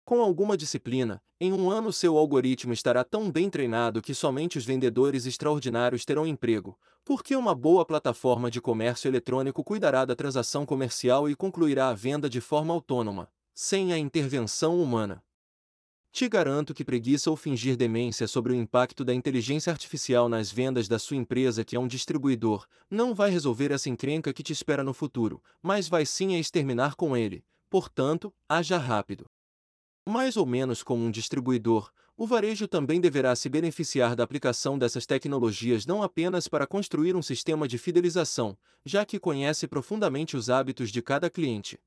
Com 0.04 0.22
alguma 0.22 0.58
disciplina, 0.58 1.22
em 1.40 1.54
um 1.54 1.72
ano 1.72 1.94
seu 1.94 2.18
algoritmo 2.18 2.74
estará 2.74 3.04
tão 3.04 3.32
bem 3.32 3.50
treinado 3.50 4.02
que 4.02 4.14
somente 4.14 4.58
os 4.58 4.66
vendedores 4.66 5.26
extraordinários 5.26 6.04
terão 6.04 6.28
emprego, 6.28 6.78
porque 7.06 7.36
uma 7.36 7.56
boa 7.56 7.86
plataforma 7.86 8.52
de 8.52 8.60
comércio 8.60 9.08
eletrônico 9.08 9.64
cuidará 9.64 10.04
da 10.04 10.16
transação 10.16 10.66
comercial 10.66 11.30
e 11.30 11.36
concluirá 11.36 11.90
a 11.90 11.94
venda 11.94 12.30
de 12.30 12.42
forma 12.42 12.74
autônoma, 12.74 13.30
sem 13.54 13.94
a 13.94 13.98
intervenção 13.98 14.82
humana. 14.82 15.24
Te 16.12 16.28
garanto 16.28 16.74
que 16.74 16.84
preguiça 16.84 17.32
ou 17.32 17.38
fingir 17.38 17.78
demência 17.78 18.28
sobre 18.28 18.52
o 18.52 18.56
impacto 18.56 19.06
da 19.06 19.14
inteligência 19.14 19.72
artificial 19.72 20.28
nas 20.28 20.52
vendas 20.52 20.88
da 20.88 21.00
sua 21.00 21.16
empresa, 21.16 21.64
que 21.64 21.74
é 21.74 21.80
um 21.80 21.88
distribuidor, 21.88 22.68
não 22.90 23.16
vai 23.16 23.32
resolver 23.32 23.72
essa 23.72 23.90
encrenca 23.90 24.34
que 24.34 24.44
te 24.44 24.52
espera 24.52 24.84
no 24.84 24.94
futuro, 24.94 25.42
mas 25.64 25.88
vai 25.88 26.06
sim 26.06 26.36
a 26.36 26.40
exterminar 26.40 26.96
com 26.96 27.16
ele. 27.16 27.46
Portanto, 27.70 28.34
haja 28.48 28.78
rápido. 28.78 29.26
Mais 30.06 30.36
ou 30.36 30.46
menos 30.46 30.84
como 30.84 31.06
um 31.06 31.10
distribuidor, 31.12 31.90
o 32.18 32.28
varejo 32.28 32.68
também 32.68 33.00
deverá 33.00 33.34
se 33.34 33.48
beneficiar 33.48 34.14
da 34.14 34.24
aplicação 34.24 34.78
dessas 34.78 35.06
tecnologias 35.06 35.86
não 35.86 36.04
apenas 36.04 36.48
para 36.48 36.68
construir 36.68 37.16
um 37.16 37.22
sistema 37.22 37.68
de 37.70 37.78
fidelização, 37.78 38.58
já 38.86 39.06
que 39.06 39.18
conhece 39.18 39.66
profundamente 39.66 40.36
os 40.36 40.50
hábitos 40.50 40.92
de 40.92 41.02
cada 41.02 41.30
cliente, 41.30 41.80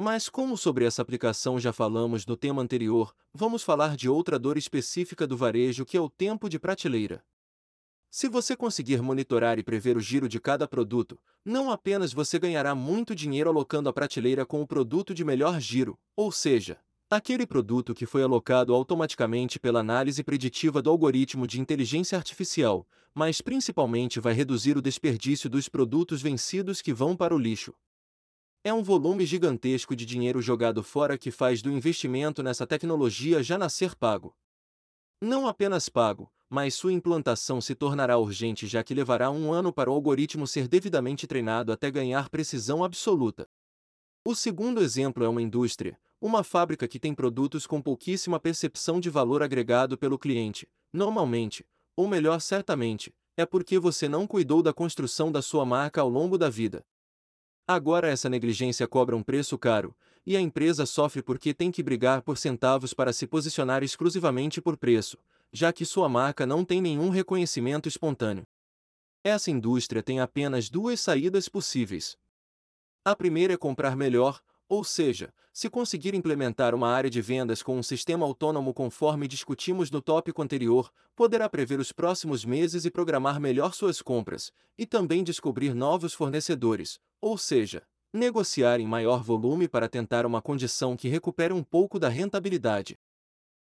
mas 0.00 0.30
como 0.30 0.56
sobre 0.56 0.86
essa 0.86 1.02
aplicação 1.02 1.60
já 1.60 1.74
falamos 1.74 2.24
no 2.24 2.34
tema 2.34 2.62
anterior, 2.62 3.14
vamos 3.34 3.62
falar 3.62 3.96
de 3.96 4.08
outra 4.08 4.38
dor 4.38 4.56
específica 4.56 5.26
do 5.26 5.36
varejo 5.36 5.84
que 5.84 5.94
é 5.94 6.00
o 6.00 6.08
tempo 6.08 6.48
de 6.48 6.58
prateleira. 6.58 7.22
Se 8.10 8.26
você 8.26 8.56
conseguir 8.56 9.02
monitorar 9.02 9.58
e 9.58 9.62
prever 9.62 9.98
o 9.98 10.00
giro 10.00 10.26
de 10.26 10.40
cada 10.40 10.66
produto, 10.66 11.18
não 11.44 11.70
apenas 11.70 12.14
você 12.14 12.38
ganhará 12.38 12.74
muito 12.74 13.14
dinheiro 13.14 13.50
alocando 13.50 13.90
a 13.90 13.92
prateleira 13.92 14.46
com 14.46 14.62
o 14.62 14.66
produto 14.66 15.12
de 15.12 15.22
melhor 15.22 15.60
giro, 15.60 15.98
ou 16.16 16.32
seja, 16.32 16.78
aquele 17.10 17.46
produto 17.46 17.94
que 17.94 18.06
foi 18.06 18.22
alocado 18.22 18.72
automaticamente 18.72 19.60
pela 19.60 19.80
análise 19.80 20.24
preditiva 20.24 20.80
do 20.80 20.88
algoritmo 20.88 21.46
de 21.46 21.60
inteligência 21.60 22.16
artificial, 22.16 22.88
mas 23.14 23.42
principalmente 23.42 24.18
vai 24.18 24.32
reduzir 24.32 24.78
o 24.78 24.82
desperdício 24.82 25.50
dos 25.50 25.68
produtos 25.68 26.22
vencidos 26.22 26.80
que 26.80 26.94
vão 26.94 27.14
para 27.14 27.34
o 27.34 27.38
lixo. 27.38 27.74
É 28.62 28.74
um 28.74 28.82
volume 28.82 29.24
gigantesco 29.24 29.96
de 29.96 30.04
dinheiro 30.04 30.42
jogado 30.42 30.82
fora 30.82 31.16
que 31.16 31.30
faz 31.30 31.62
do 31.62 31.70
investimento 31.70 32.42
nessa 32.42 32.66
tecnologia 32.66 33.42
já 33.42 33.56
nascer 33.56 33.94
pago. 33.94 34.36
Não 35.18 35.48
apenas 35.48 35.88
pago, 35.88 36.30
mas 36.46 36.74
sua 36.74 36.92
implantação 36.92 37.58
se 37.58 37.74
tornará 37.74 38.18
urgente 38.18 38.66
já 38.66 38.84
que 38.84 38.92
levará 38.92 39.30
um 39.30 39.50
ano 39.50 39.72
para 39.72 39.90
o 39.90 39.94
algoritmo 39.94 40.46
ser 40.46 40.68
devidamente 40.68 41.26
treinado 41.26 41.72
até 41.72 41.90
ganhar 41.90 42.28
precisão 42.28 42.84
absoluta. 42.84 43.48
O 44.26 44.34
segundo 44.34 44.82
exemplo 44.82 45.24
é 45.24 45.28
uma 45.28 45.40
indústria, 45.40 45.98
uma 46.20 46.44
fábrica 46.44 46.86
que 46.86 47.00
tem 47.00 47.14
produtos 47.14 47.66
com 47.66 47.80
pouquíssima 47.80 48.38
percepção 48.38 49.00
de 49.00 49.08
valor 49.08 49.42
agregado 49.42 49.96
pelo 49.96 50.18
cliente, 50.18 50.68
normalmente, 50.92 51.66
ou 51.96 52.06
melhor 52.06 52.38
certamente, 52.42 53.10
é 53.38 53.46
porque 53.46 53.78
você 53.78 54.06
não 54.06 54.26
cuidou 54.26 54.62
da 54.62 54.74
construção 54.74 55.32
da 55.32 55.40
sua 55.40 55.64
marca 55.64 56.02
ao 56.02 56.10
longo 56.10 56.36
da 56.36 56.50
vida. 56.50 56.84
Agora 57.72 58.08
essa 58.08 58.28
negligência 58.28 58.84
cobra 58.88 59.16
um 59.16 59.22
preço 59.22 59.56
caro, 59.56 59.94
e 60.26 60.36
a 60.36 60.40
empresa 60.40 60.84
sofre 60.84 61.22
porque 61.22 61.54
tem 61.54 61.70
que 61.70 61.84
brigar 61.84 62.20
por 62.20 62.36
centavos 62.36 62.92
para 62.92 63.12
se 63.12 63.28
posicionar 63.28 63.84
exclusivamente 63.84 64.60
por 64.60 64.76
preço, 64.76 65.16
já 65.52 65.72
que 65.72 65.84
sua 65.84 66.08
marca 66.08 66.44
não 66.44 66.64
tem 66.64 66.82
nenhum 66.82 67.10
reconhecimento 67.10 67.88
espontâneo. 67.88 68.42
Essa 69.22 69.52
indústria 69.52 70.02
tem 70.02 70.18
apenas 70.18 70.68
duas 70.68 70.98
saídas 71.00 71.48
possíveis. 71.48 72.16
A 73.04 73.14
primeira 73.14 73.54
é 73.54 73.56
comprar 73.56 73.94
melhor, 73.94 74.40
ou 74.70 74.84
seja, 74.84 75.34
se 75.52 75.68
conseguir 75.68 76.14
implementar 76.14 76.76
uma 76.76 76.88
área 76.88 77.10
de 77.10 77.20
vendas 77.20 77.60
com 77.60 77.76
um 77.76 77.82
sistema 77.82 78.24
autônomo 78.24 78.72
conforme 78.72 79.26
discutimos 79.26 79.90
no 79.90 80.00
tópico 80.00 80.40
anterior, 80.40 80.92
poderá 81.16 81.48
prever 81.48 81.80
os 81.80 81.90
próximos 81.90 82.44
meses 82.44 82.84
e 82.84 82.90
programar 82.90 83.40
melhor 83.40 83.74
suas 83.74 84.00
compras, 84.00 84.52
e 84.78 84.86
também 84.86 85.24
descobrir 85.24 85.74
novos 85.74 86.14
fornecedores, 86.14 87.00
ou 87.20 87.36
seja, 87.36 87.82
negociar 88.14 88.78
em 88.78 88.86
maior 88.86 89.24
volume 89.24 89.66
para 89.66 89.88
tentar 89.88 90.24
uma 90.24 90.40
condição 90.40 90.96
que 90.96 91.08
recupere 91.08 91.52
um 91.52 91.64
pouco 91.64 91.98
da 91.98 92.08
rentabilidade. 92.08 92.96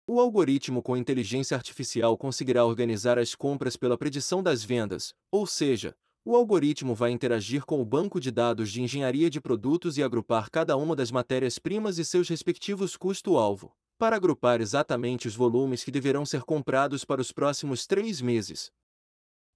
O 0.07 0.21
algoritmo 0.21 0.81
com 0.81 0.95
inteligência 0.95 1.57
artificial 1.57 2.17
conseguirá 2.17 2.63
organizar 2.63 3.19
as 3.19 3.35
compras 3.35 3.75
pela 3.75 3.97
predição 3.97 4.41
das 4.41 4.63
vendas, 4.63 5.13
ou 5.29 5.45
seja, 5.45 5.93
o 6.25 6.35
algoritmo 6.35 6.95
vai 6.95 7.11
interagir 7.11 7.65
com 7.65 7.81
o 7.81 7.85
banco 7.85 8.19
de 8.19 8.31
dados 8.31 8.71
de 8.71 8.81
engenharia 8.81 9.29
de 9.29 9.41
produtos 9.41 9.97
e 9.97 10.03
agrupar 10.03 10.49
cada 10.49 10.77
uma 10.77 10.95
das 10.95 11.11
matérias-primas 11.11 11.97
e 11.97 12.05
seus 12.05 12.29
respectivos 12.29 12.95
custo-alvo, 12.95 13.75
para 13.97 14.15
agrupar 14.15 14.61
exatamente 14.61 15.27
os 15.27 15.35
volumes 15.35 15.83
que 15.83 15.91
deverão 15.91 16.25
ser 16.25 16.43
comprados 16.43 17.03
para 17.03 17.19
os 17.19 17.31
próximos 17.31 17.85
três 17.85 18.21
meses. 18.21 18.71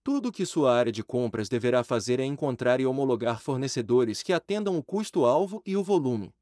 Tudo 0.03 0.29
o 0.29 0.31
que 0.31 0.45
sua 0.45 0.73
área 0.73 0.91
de 0.91 1.03
compras 1.03 1.47
deverá 1.47 1.83
fazer 1.83 2.19
é 2.19 2.25
encontrar 2.25 2.79
e 2.79 2.85
homologar 2.85 3.41
fornecedores 3.41 4.21
que 4.21 4.33
atendam 4.33 4.77
o 4.77 4.83
custo-alvo 4.83 5.61
e 5.65 5.75
o 5.75 5.83
volume. 5.83 6.33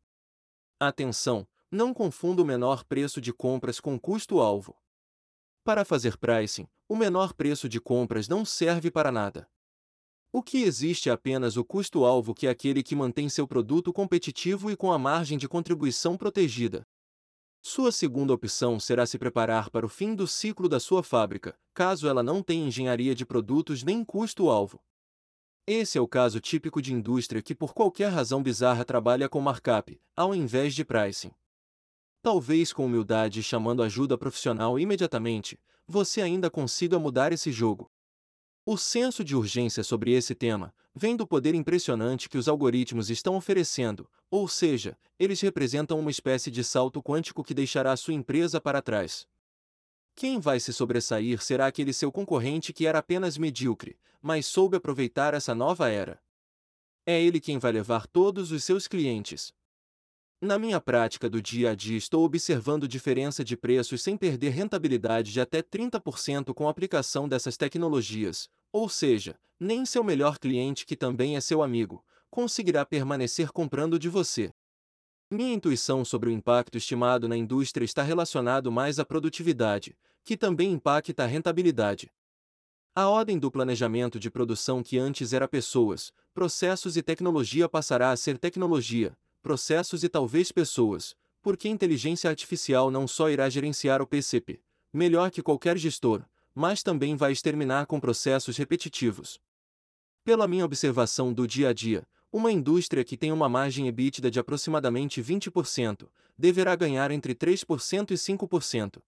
Atenção! 0.79 1.47
Não 1.71 1.93
confunda 1.93 2.41
o 2.41 2.45
menor 2.45 2.83
preço 2.83 3.19
de 3.19 3.33
compras 3.33 3.79
com 3.79 3.99
custo-alvo. 3.99 4.77
Para 5.63 5.83
fazer 5.83 6.15
pricing, 6.17 6.67
o 6.87 6.95
menor 6.95 7.33
preço 7.33 7.67
de 7.67 7.81
compras 7.81 8.27
não 8.27 8.45
serve 8.45 8.91
para 8.91 9.11
nada. 9.11 9.49
O 10.37 10.43
que 10.43 10.63
existe 10.63 11.07
é 11.07 11.13
apenas 11.13 11.55
o 11.55 11.63
custo-alvo 11.63 12.35
que 12.35 12.45
é 12.45 12.49
aquele 12.49 12.83
que 12.83 12.93
mantém 12.93 13.29
seu 13.29 13.47
produto 13.47 13.93
competitivo 13.93 14.69
e 14.69 14.75
com 14.75 14.91
a 14.91 14.99
margem 14.99 15.37
de 15.37 15.47
contribuição 15.47 16.17
protegida. 16.17 16.85
Sua 17.63 17.89
segunda 17.89 18.33
opção 18.33 18.77
será 18.77 19.05
se 19.05 19.17
preparar 19.17 19.69
para 19.69 19.85
o 19.85 19.89
fim 19.89 20.13
do 20.13 20.27
ciclo 20.27 20.67
da 20.67 20.77
sua 20.77 21.01
fábrica, 21.01 21.57
caso 21.73 22.05
ela 22.05 22.21
não 22.21 22.43
tenha 22.43 22.67
engenharia 22.67 23.15
de 23.15 23.25
produtos 23.25 23.81
nem 23.81 24.03
custo-alvo. 24.03 24.83
Esse 25.65 25.97
é 25.97 26.01
o 26.01 26.07
caso 26.07 26.41
típico 26.41 26.81
de 26.81 26.91
indústria 26.91 27.41
que 27.41 27.55
por 27.55 27.73
qualquer 27.73 28.09
razão 28.09 28.43
bizarra 28.43 28.83
trabalha 28.83 29.29
com 29.29 29.39
markup, 29.39 29.97
ao 30.17 30.35
invés 30.35 30.75
de 30.75 30.83
pricing. 30.83 31.31
Talvez 32.21 32.73
com 32.73 32.87
humildade 32.87 33.39
e 33.39 33.43
chamando 33.43 33.81
ajuda 33.81 34.17
profissional 34.17 34.77
imediatamente, 34.77 35.57
você 35.87 36.21
ainda 36.21 36.49
consiga 36.49 36.99
mudar 36.99 37.31
esse 37.31 37.53
jogo. 37.53 37.89
O 38.67 38.77
senso 38.77 39.23
de 39.23 39.35
urgência 39.35 39.83
sobre 39.83 40.11
esse 40.11 40.33
tema 40.33 40.73
vem 40.95 41.15
do 41.15 41.27
poder 41.27 41.53
impressionante 41.53 42.27
que 42.27 42.37
os 42.37 42.47
algoritmos 42.47 43.11
estão 43.11 43.35
oferecendo, 43.35 44.09
ou 44.27 44.47
seja, 44.47 44.97
eles 45.19 45.39
representam 45.39 45.99
uma 45.99 46.09
espécie 46.09 46.49
de 46.49 46.63
salto 46.63 46.99
quântico 46.99 47.43
que 47.43 47.53
deixará 47.53 47.95
sua 47.95 48.15
empresa 48.15 48.59
para 48.59 48.81
trás. 48.81 49.27
Quem 50.15 50.39
vai 50.39 50.59
se 50.59 50.73
sobressair 50.73 51.43
será 51.43 51.67
aquele 51.67 51.93
seu 51.93 52.11
concorrente 52.11 52.73
que 52.73 52.87
era 52.87 52.97
apenas 52.97 53.37
medíocre, 53.37 53.99
mas 54.19 54.47
soube 54.47 54.77
aproveitar 54.77 55.35
essa 55.35 55.53
nova 55.53 55.89
era. 55.89 56.19
É 57.05 57.21
ele 57.21 57.39
quem 57.39 57.59
vai 57.59 57.71
levar 57.71 58.07
todos 58.07 58.51
os 58.51 58.63
seus 58.63 58.87
clientes. 58.87 59.53
Na 60.41 60.59
minha 60.59 60.81
prática 60.81 61.29
do 61.29 61.41
dia 61.41 61.71
a 61.71 61.75
dia, 61.75 61.97
estou 61.97 62.25
observando 62.25 62.87
diferença 62.87 63.43
de 63.43 63.55
preços 63.55 64.01
sem 64.03 64.17
perder 64.17 64.49
rentabilidade 64.49 65.31
de 65.31 65.39
até 65.39 65.61
30% 65.61 66.53
com 66.53 66.67
a 66.67 66.71
aplicação 66.71 67.27
dessas 67.27 67.55
tecnologias, 67.55 68.49
ou 68.71 68.89
seja, 68.89 69.39
nem 69.57 69.85
seu 69.85 70.03
melhor 70.03 70.37
cliente, 70.37 70.85
que 70.85 70.97
também 70.97 71.37
é 71.37 71.41
seu 71.41 71.63
amigo, 71.63 72.03
conseguirá 72.29 72.85
permanecer 72.85 73.51
comprando 73.51 73.97
de 73.97 74.09
você. 74.09 74.51
Minha 75.31 75.53
intuição 75.53 76.03
sobre 76.03 76.29
o 76.29 76.33
impacto 76.33 76.77
estimado 76.77 77.29
na 77.29 77.37
indústria 77.37 77.85
está 77.85 78.03
relacionado 78.03 78.69
mais 78.69 78.99
à 78.99 79.05
produtividade, 79.05 79.97
que 80.23 80.35
também 80.35 80.73
impacta 80.73 81.23
a 81.23 81.27
rentabilidade. 81.27 82.11
A 82.93 83.07
ordem 83.07 83.39
do 83.39 83.49
planejamento 83.49 84.19
de 84.19 84.29
produção 84.29 84.83
que 84.83 84.97
antes 84.97 85.31
era 85.31 85.47
pessoas, 85.47 86.11
processos 86.33 86.97
e 86.97 87.01
tecnologia 87.01 87.69
passará 87.69 88.11
a 88.11 88.17
ser 88.17 88.37
tecnologia, 88.37 89.17
processos 89.45 90.03
e 90.03 90.09
talvez 90.09 90.51
pessoas, 90.51 91.15
porque 91.39 91.69
inteligência 91.69 92.27
artificial 92.27 92.89
não 92.89 93.07
só 93.07 93.29
irá 93.29 93.47
gerenciar 93.47 94.01
o 94.01 94.07
PCP, 94.07 94.59
melhor 94.91 95.29
que 95.29 95.43
qualquer 95.43 95.77
gestor, 95.77 96.25
mas 96.55 96.81
também 96.81 97.15
vai 97.15 97.31
exterminar 97.31 97.85
com 97.85 97.99
processos 97.99 98.57
repetitivos. 98.57 99.39
Pela 100.23 100.47
minha 100.47 100.65
observação 100.65 101.31
do 101.31 101.45
dia 101.45 101.69
a 101.69 101.73
dia, 101.73 102.07
uma 102.33 102.51
indústria 102.51 103.03
que 103.03 103.15
tem 103.15 103.31
uma 103.31 103.47
margem 103.47 103.87
EBITDA 103.87 104.31
de 104.31 104.39
aproximadamente 104.39 105.21
20% 105.21 106.09
deverá 106.35 106.75
ganhar 106.75 107.11
entre 107.11 107.35
3% 107.35 108.09
e 108.09 108.15
5%. 108.15 108.99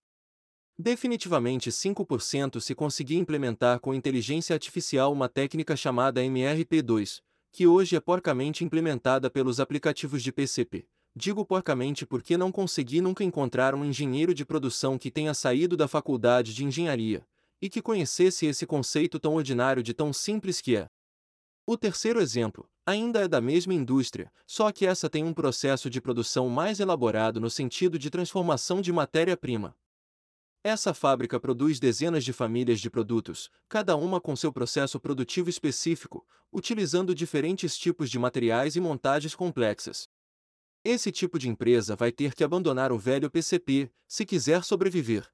Definitivamente 0.77 1.71
5% 1.71 2.61
se 2.61 2.75
conseguir 2.75 3.15
implementar 3.15 3.79
com 3.79 3.91
inteligência 3.91 4.53
artificial 4.53 5.11
uma 5.11 5.27
técnica 5.27 5.75
chamada 5.75 6.21
MRP2, 6.21 7.23
que 7.51 7.67
hoje 7.67 7.95
é 7.95 7.99
porcamente 7.99 8.63
implementada 8.63 9.29
pelos 9.29 9.59
aplicativos 9.59 10.21
de 10.21 10.31
PCP. 10.31 10.87
Digo 11.15 11.43
porcamente 11.43 12.05
porque 12.05 12.37
não 12.37 12.51
consegui 12.51 13.01
nunca 13.01 13.23
encontrar 13.23 13.73
um 13.73 13.83
engenheiro 13.83 14.33
de 14.33 14.45
produção 14.45 14.97
que 14.97 15.09
tenha 15.09 15.33
saído 15.33 15.75
da 15.75 15.87
faculdade 15.87 16.53
de 16.53 16.63
engenharia 16.63 17.25
e 17.59 17.69
que 17.69 17.81
conhecesse 17.81 18.45
esse 18.45 18.65
conceito 18.67 19.19
tão 19.19 19.33
ordinário 19.33 19.81
de 19.81 19.93
tão 19.93 20.13
simples 20.13 20.61
que 20.61 20.75
é. 20.75 20.87
O 21.65 21.75
terceiro 21.75 22.21
exemplo 22.21 22.69
ainda 22.85 23.21
é 23.21 23.27
da 23.27 23.41
mesma 23.41 23.73
indústria, 23.73 24.31
só 24.45 24.71
que 24.71 24.85
essa 24.85 25.09
tem 25.09 25.23
um 25.23 25.33
processo 25.33 25.89
de 25.89 25.99
produção 25.99 26.47
mais 26.47 26.79
elaborado 26.79 27.41
no 27.41 27.49
sentido 27.49 27.99
de 27.99 28.09
transformação 28.09 28.79
de 28.79 28.93
matéria-prima. 28.93 29.75
Essa 30.63 30.93
fábrica 30.93 31.39
produz 31.39 31.79
dezenas 31.79 32.23
de 32.23 32.33
famílias 32.33 32.79
de 32.79 32.89
produtos, 32.89 33.49
cada 33.69 33.95
uma 33.95 34.19
com 34.19 34.35
seu 34.35 34.51
processo 34.51 34.99
produtivo 34.99 35.49
específico, 35.49 36.25
utilizando 36.51 37.15
diferentes 37.15 37.77
tipos 37.77 38.09
de 38.09 38.19
materiais 38.19 38.75
e 38.75 38.81
montagens 38.81 39.35
complexas. 39.35 40.09
Esse 40.83 41.11
tipo 41.11 41.37
de 41.37 41.49
empresa 41.49 41.95
vai 41.95 42.11
ter 42.11 42.33
que 42.33 42.43
abandonar 42.43 42.91
o 42.91 42.97
velho 42.97 43.29
PCP, 43.29 43.91
se 44.07 44.25
quiser 44.25 44.63
sobreviver. 44.63 45.29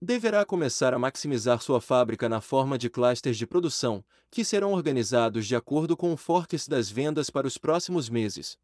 Deverá 0.00 0.44
começar 0.44 0.92
a 0.92 0.98
maximizar 0.98 1.62
sua 1.62 1.80
fábrica 1.80 2.28
na 2.28 2.42
forma 2.42 2.76
de 2.76 2.90
clusters 2.90 3.38
de 3.38 3.46
produção, 3.46 4.04
que 4.30 4.44
serão 4.44 4.72
organizados 4.72 5.46
de 5.46 5.56
acordo 5.56 5.96
com 5.96 6.12
o 6.12 6.16
forecast 6.16 6.68
das 6.68 6.90
vendas 6.90 7.30
para 7.30 7.46
os 7.46 7.56
próximos 7.56 8.10
meses. 8.10 8.58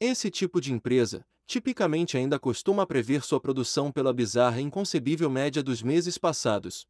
Esse 0.00 0.28
tipo 0.28 0.60
de 0.60 0.72
empresa, 0.72 1.24
tipicamente 1.50 2.16
ainda 2.16 2.38
costuma 2.38 2.86
prever 2.86 3.24
sua 3.24 3.40
produção 3.40 3.90
pela 3.90 4.12
bizarra 4.12 4.60
e 4.60 4.62
inconcebível 4.62 5.28
média 5.28 5.64
dos 5.64 5.82
meses 5.82 6.16
passados. 6.16 6.86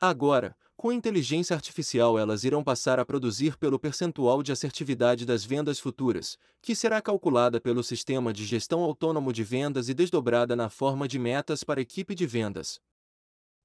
Agora, 0.00 0.56
com 0.78 0.90
inteligência 0.90 1.54
artificial, 1.54 2.18
elas 2.18 2.42
irão 2.42 2.64
passar 2.64 2.98
a 2.98 3.04
produzir 3.04 3.58
pelo 3.58 3.78
percentual 3.78 4.42
de 4.42 4.50
assertividade 4.50 5.26
das 5.26 5.44
vendas 5.44 5.78
futuras, 5.78 6.38
que 6.62 6.74
será 6.74 7.02
calculada 7.02 7.60
pelo 7.60 7.82
sistema 7.82 8.32
de 8.32 8.46
gestão 8.46 8.80
autônomo 8.80 9.30
de 9.30 9.44
vendas 9.44 9.90
e 9.90 9.94
desdobrada 9.94 10.56
na 10.56 10.70
forma 10.70 11.06
de 11.06 11.18
metas 11.18 11.62
para 11.62 11.78
a 11.78 11.82
equipe 11.82 12.14
de 12.14 12.26
vendas. 12.26 12.80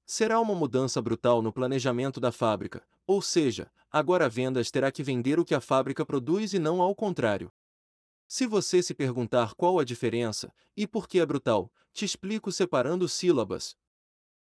Será 0.04 0.38
uma 0.40 0.54
mudança 0.54 1.00
brutal 1.00 1.40
no 1.40 1.54
planejamento 1.54 2.20
da 2.20 2.30
fábrica, 2.30 2.82
ou 3.06 3.22
seja, 3.22 3.72
agora 3.90 4.26
a 4.26 4.28
vendas 4.28 4.70
terá 4.70 4.92
que 4.92 5.02
vender 5.02 5.40
o 5.40 5.44
que 5.44 5.54
a 5.54 5.60
fábrica 5.60 6.04
produz 6.04 6.52
e 6.52 6.58
não 6.58 6.82
ao 6.82 6.94
contrário. 6.94 7.50
Se 8.34 8.46
você 8.46 8.82
se 8.82 8.94
perguntar 8.94 9.52
qual 9.52 9.78
a 9.78 9.84
diferença 9.84 10.54
e 10.74 10.86
por 10.86 11.06
que 11.06 11.20
é 11.20 11.26
brutal, 11.26 11.70
te 11.92 12.06
explico 12.06 12.50
separando 12.50 13.06
sílabas. 13.06 13.76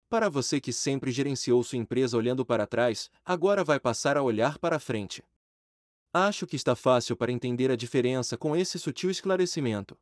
Para 0.09 0.29
você 0.29 0.59
que 0.59 0.73
sempre 0.73 1.11
gerenciou 1.11 1.63
sua 1.63 1.77
empresa 1.77 2.17
olhando 2.17 2.43
para 2.43 2.65
trás, 2.65 3.11
agora 3.23 3.63
vai 3.63 3.79
passar 3.79 4.17
a 4.17 4.23
olhar 4.23 4.57
para 4.57 4.79
frente. 4.79 5.23
Acho 6.11 6.47
que 6.47 6.55
está 6.55 6.75
fácil 6.75 7.15
para 7.15 7.31
entender 7.31 7.69
a 7.69 7.75
diferença 7.75 8.35
com 8.35 8.55
esse 8.55 8.79
sutil 8.79 9.11
esclarecimento. 9.11 9.95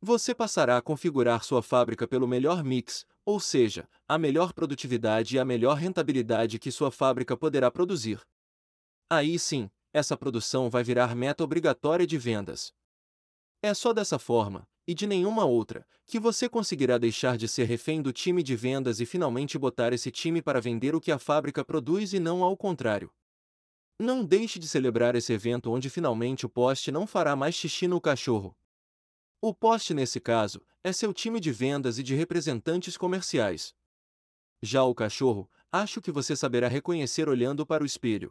Você 0.00 0.32
passará 0.32 0.76
a 0.76 0.82
configurar 0.82 1.42
sua 1.42 1.64
fábrica 1.64 2.06
pelo 2.06 2.28
melhor 2.28 2.62
mix, 2.62 3.04
ou 3.24 3.40
seja, 3.40 3.88
a 4.06 4.16
melhor 4.16 4.52
produtividade 4.52 5.34
e 5.34 5.40
a 5.40 5.44
melhor 5.44 5.78
rentabilidade 5.78 6.60
que 6.60 6.70
sua 6.70 6.92
fábrica 6.92 7.36
poderá 7.36 7.72
produzir. 7.72 8.20
Aí 9.10 9.36
sim, 9.36 9.68
essa 9.92 10.16
produção 10.16 10.70
vai 10.70 10.84
virar 10.84 11.16
meta 11.16 11.42
obrigatória 11.42 12.06
de 12.06 12.16
vendas. 12.16 12.72
É 13.64 13.72
só 13.72 13.94
dessa 13.94 14.18
forma, 14.18 14.68
e 14.86 14.92
de 14.92 15.06
nenhuma 15.06 15.46
outra, 15.46 15.86
que 16.04 16.20
você 16.20 16.50
conseguirá 16.50 16.98
deixar 16.98 17.38
de 17.38 17.48
ser 17.48 17.64
refém 17.64 18.02
do 18.02 18.12
time 18.12 18.42
de 18.42 18.54
vendas 18.54 19.00
e 19.00 19.06
finalmente 19.06 19.58
botar 19.58 19.90
esse 19.94 20.10
time 20.10 20.42
para 20.42 20.60
vender 20.60 20.94
o 20.94 21.00
que 21.00 21.10
a 21.10 21.18
fábrica 21.18 21.64
produz 21.64 22.12
e 22.12 22.20
não 22.20 22.44
ao 22.44 22.58
contrário. 22.58 23.10
Não 23.98 24.22
deixe 24.22 24.58
de 24.58 24.68
celebrar 24.68 25.14
esse 25.14 25.32
evento 25.32 25.72
onde 25.72 25.88
finalmente 25.88 26.44
o 26.44 26.48
poste 26.50 26.92
não 26.92 27.06
fará 27.06 27.34
mais 27.34 27.54
xixi 27.54 27.88
no 27.88 28.02
cachorro. 28.02 28.54
O 29.40 29.54
poste, 29.54 29.94
nesse 29.94 30.20
caso, 30.20 30.60
é 30.82 30.92
seu 30.92 31.14
time 31.14 31.40
de 31.40 31.50
vendas 31.50 31.98
e 31.98 32.02
de 32.02 32.14
representantes 32.14 32.98
comerciais. 32.98 33.74
Já 34.62 34.84
o 34.84 34.94
cachorro, 34.94 35.50
acho 35.72 36.02
que 36.02 36.12
você 36.12 36.36
saberá 36.36 36.68
reconhecer 36.68 37.30
olhando 37.30 37.64
para 37.64 37.82
o 37.82 37.86
espelho. 37.86 38.30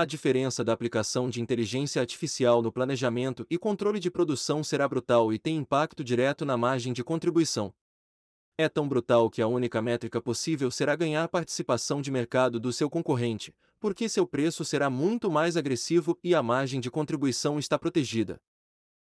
A 0.00 0.06
diferença 0.06 0.64
da 0.64 0.72
aplicação 0.72 1.28
de 1.28 1.42
inteligência 1.42 2.00
artificial 2.00 2.62
no 2.62 2.72
planejamento 2.72 3.46
e 3.50 3.58
controle 3.58 4.00
de 4.00 4.10
produção 4.10 4.64
será 4.64 4.88
brutal 4.88 5.30
e 5.30 5.38
tem 5.38 5.58
impacto 5.58 6.02
direto 6.02 6.42
na 6.46 6.56
margem 6.56 6.90
de 6.90 7.04
contribuição. 7.04 7.70
É 8.56 8.66
tão 8.66 8.88
brutal 8.88 9.28
que 9.28 9.42
a 9.42 9.46
única 9.46 9.82
métrica 9.82 10.18
possível 10.18 10.70
será 10.70 10.96
ganhar 10.96 11.28
participação 11.28 12.00
de 12.00 12.10
mercado 12.10 12.58
do 12.58 12.72
seu 12.72 12.88
concorrente, 12.88 13.54
porque 13.78 14.08
seu 14.08 14.26
preço 14.26 14.64
será 14.64 14.88
muito 14.88 15.30
mais 15.30 15.54
agressivo 15.54 16.18
e 16.24 16.34
a 16.34 16.42
margem 16.42 16.80
de 16.80 16.90
contribuição 16.90 17.58
está 17.58 17.78
protegida. 17.78 18.40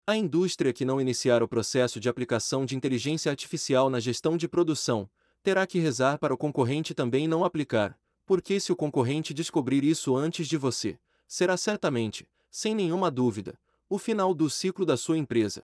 A 0.06 0.18
indústria 0.18 0.74
que 0.74 0.84
não 0.84 1.00
iniciar 1.00 1.42
o 1.42 1.48
processo 1.48 1.98
de 1.98 2.10
aplicação 2.10 2.66
de 2.66 2.76
inteligência 2.76 3.32
artificial 3.32 3.90
na 3.90 4.02
gestão 4.02 4.36
de 4.36 4.50
produção 4.50 5.10
terá 5.42 5.66
que 5.66 5.80
rezar 5.80 6.20
para 6.20 6.34
o 6.34 6.38
concorrente 6.38 6.94
também 6.94 7.26
não 7.26 7.46
aplicar, 7.46 7.98
porque 8.26 8.60
se 8.60 8.72
o 8.72 8.76
concorrente 8.76 9.34
descobrir 9.34 9.84
isso 9.84 10.16
antes 10.16 10.48
de 10.48 10.58
você, 10.58 11.00
será 11.28 11.58
certamente, 11.58 12.28
sem 12.50 12.76
nenhuma 12.76 13.10
dúvida, 13.10 13.60
o 13.90 13.98
final 13.98 14.34
do 14.34 14.50
ciclo 14.50 14.86
da 14.86 14.96
sua 14.96 15.18
empresa. 15.18 15.64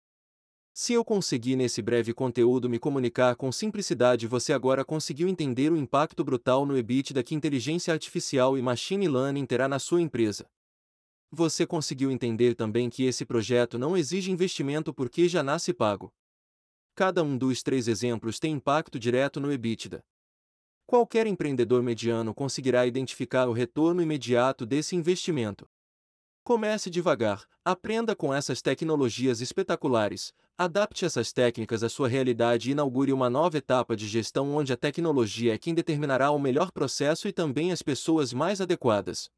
Se 0.73 0.92
eu 0.92 1.05
conseguir 1.05 1.57
nesse 1.57 1.81
breve 1.81 2.12
conteúdo 2.12 2.69
me 2.69 2.79
comunicar 2.79 3.35
com 3.35 3.51
simplicidade, 3.51 4.27
você 4.27 4.53
agora 4.53 4.85
conseguiu 4.85 5.27
entender 5.27 5.73
o 5.73 5.77
impacto 5.77 6.23
brutal 6.23 6.66
no 6.66 6.77
EBITDA 6.77 7.23
que 7.23 7.35
inteligência 7.35 7.95
artificial 7.95 8.59
e 8.59 8.62
machine 8.62 9.09
learning 9.09 9.47
terá 9.47 9.69
na 9.69 9.79
sua 9.79 10.03
empresa. 10.03 10.47
Você 11.31 11.66
conseguiu 11.66 12.11
entender 12.11 12.55
também 12.55 12.90
que 12.90 13.05
esse 13.05 13.25
projeto 13.25 13.79
não 13.79 13.97
exige 13.97 14.31
investimento 14.31 14.92
porque 14.92 15.29
já 15.29 15.42
nasce 15.42 15.73
pago. 15.73 16.12
Cada 16.95 17.23
um 17.23 17.37
dos 17.37 17.62
três 17.62 17.88
exemplos 17.88 18.38
tem 18.38 18.53
impacto 18.53 18.99
direto 18.99 19.40
no 19.40 19.53
EBITDA. 19.53 20.05
Qualquer 20.87 21.27
empreendedor 21.27 21.83
mediano 21.83 22.33
conseguirá 22.33 22.87
identificar 22.87 23.49
o 23.49 23.53
retorno 23.53 24.01
imediato 24.01 24.64
desse 24.64 24.94
investimento. 24.94 25.68
Comece 26.44 26.88
devagar, 26.88 27.44
aprenda 27.64 28.14
com 28.14 28.33
essas 28.33 28.62
tecnologias 28.62 29.40
espetaculares, 29.40 30.33
adapte 30.57 31.05
essas 31.05 31.33
técnicas 31.33 31.83
à 31.83 31.88
sua 31.88 32.07
realidade 32.07 32.68
e 32.68 32.72
inaugure 32.72 33.12
uma 33.12 33.29
nova 33.29 33.59
etapa 33.59 33.96
de 33.96 34.07
gestão 34.07 34.55
onde 34.55 34.72
a 34.72 34.77
tecnologia 34.77 35.55
é 35.55 35.59
quem 35.59 35.75
determinará 35.75 36.31
o 36.31 36.38
melhor 36.38 36.70
processo 36.70 37.27
e 37.27 37.33
também 37.33 37.72
as 37.72 37.83
pessoas 37.83 38.33
mais 38.33 38.61
adequadas. 38.61 39.29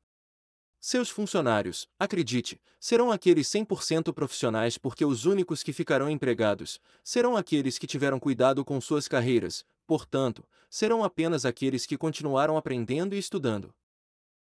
Seus 0.79 1.09
funcionários, 1.09 1.89
acredite, 1.99 2.61
serão 2.79 3.11
aqueles 3.11 3.49
100% 3.49 4.13
profissionais 4.13 4.77
porque 4.77 5.03
os 5.03 5.25
únicos 5.25 5.63
que 5.63 5.73
ficarão 5.73 6.11
empregados 6.11 6.79
serão 7.03 7.39
aqueles 7.39 7.79
que 7.79 7.87
tiveram 7.87 8.21
cuidado 8.21 8.63
com 8.67 8.79
suas 8.83 9.09
carreiras, 9.09 9.65
portanto, 9.89 10.47
serão 10.69 11.03
apenas 11.03 11.47
aqueles 11.47 11.87
que 11.87 11.97
continuaram 11.97 12.59
aprendendo 12.59 13.15
e 13.15 13.19
estudando. 13.19 13.75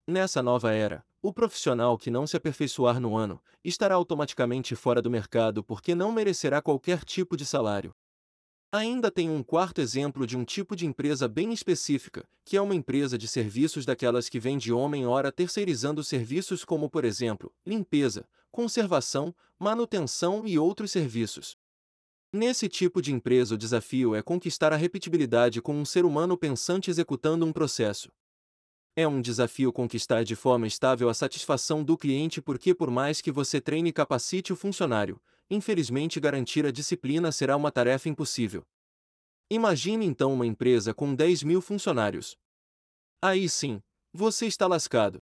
Nessa 0.08 0.41
nova 0.41 0.71
era, 0.71 1.06
o 1.21 1.34
profissional 1.34 1.98
que 1.98 2.10
não 2.10 2.26
se 2.26 2.38
aperfeiçoar 2.38 3.02
no 3.02 3.17
ano 3.17 3.41
estará 3.63 3.95
automaticamente 3.95 4.76
fora 4.76 5.02
do 5.02 5.12
mercado 5.12 5.62
porque 5.62 5.93
não 5.93 6.12
merecerá 6.12 6.62
qualquer 6.62 7.04
tipo 7.04 7.36
de 7.36 7.45
salário. 7.45 7.93
Ainda 8.71 9.12
tem 9.12 9.30
um 9.30 9.43
quarto 9.43 9.82
exemplo 9.82 10.26
de 10.26 10.38
um 10.38 10.45
tipo 10.45 10.74
de 10.74 10.86
empresa 10.86 11.28
bem 11.28 11.52
específica, 11.52 12.26
que 12.45 12.56
é 12.56 12.62
uma 12.62 12.76
empresa 12.76 13.17
de 13.17 13.28
serviços 13.28 13.86
daquelas 13.86 14.30
que 14.30 14.39
vende 14.39 14.71
homem-hora 14.71 15.32
terceirizando 15.32 16.04
serviços 16.04 16.63
como, 16.63 16.89
por 16.89 17.04
exemplo, 17.04 17.54
limpeza, 17.65 18.28
conservação, 18.52 19.36
manutenção 19.60 20.43
e 20.45 20.58
outros 20.58 20.91
serviços. 20.91 21.55
Nesse 22.36 22.67
tipo 22.67 23.02
de 23.02 23.13
empresa, 23.13 23.56
o 23.56 23.58
desafio 23.58 24.13
é 24.13 24.21
conquistar 24.21 24.74
a 24.74 24.76
repetibilidade 24.76 25.62
com 25.62 25.74
um 25.74 25.86
ser 25.86 26.04
humano 26.04 26.38
pensante 26.38 26.91
executando 26.91 27.45
um 27.45 27.54
processo. 27.54 28.12
É 28.93 29.08
um 29.08 29.21
desafio 29.21 29.71
conquistar 29.71 30.26
de 30.26 30.36
forma 30.36 30.67
estável 30.67 31.08
a 31.08 31.13
satisfação 31.13 31.82
do 31.82 31.98
cliente 31.98 32.41
porque, 32.41 32.76
por 32.76 32.91
mais 32.91 33.21
que 33.21 33.32
você 33.32 33.62
treine 33.62 33.88
e 33.88 33.93
capacite 33.93 34.52
o 34.52 34.56
funcionário, 34.58 35.17
infelizmente 35.50 36.19
garantir 36.19 36.65
a 36.65 36.71
disciplina 36.71 37.32
será 37.32 37.56
uma 37.56 37.71
tarefa 37.71 38.10
impossível. 38.10 38.67
Imagine 39.50 40.06
então 40.06 40.34
uma 40.34 40.45
empresa 40.45 40.93
com 40.93 41.15
10 41.15 41.41
mil 41.41 41.62
funcionários. 41.62 42.36
Aí 43.21 43.48
sim, 43.48 43.82
você 44.12 44.45
está 44.45 44.67
lascado. 44.67 45.19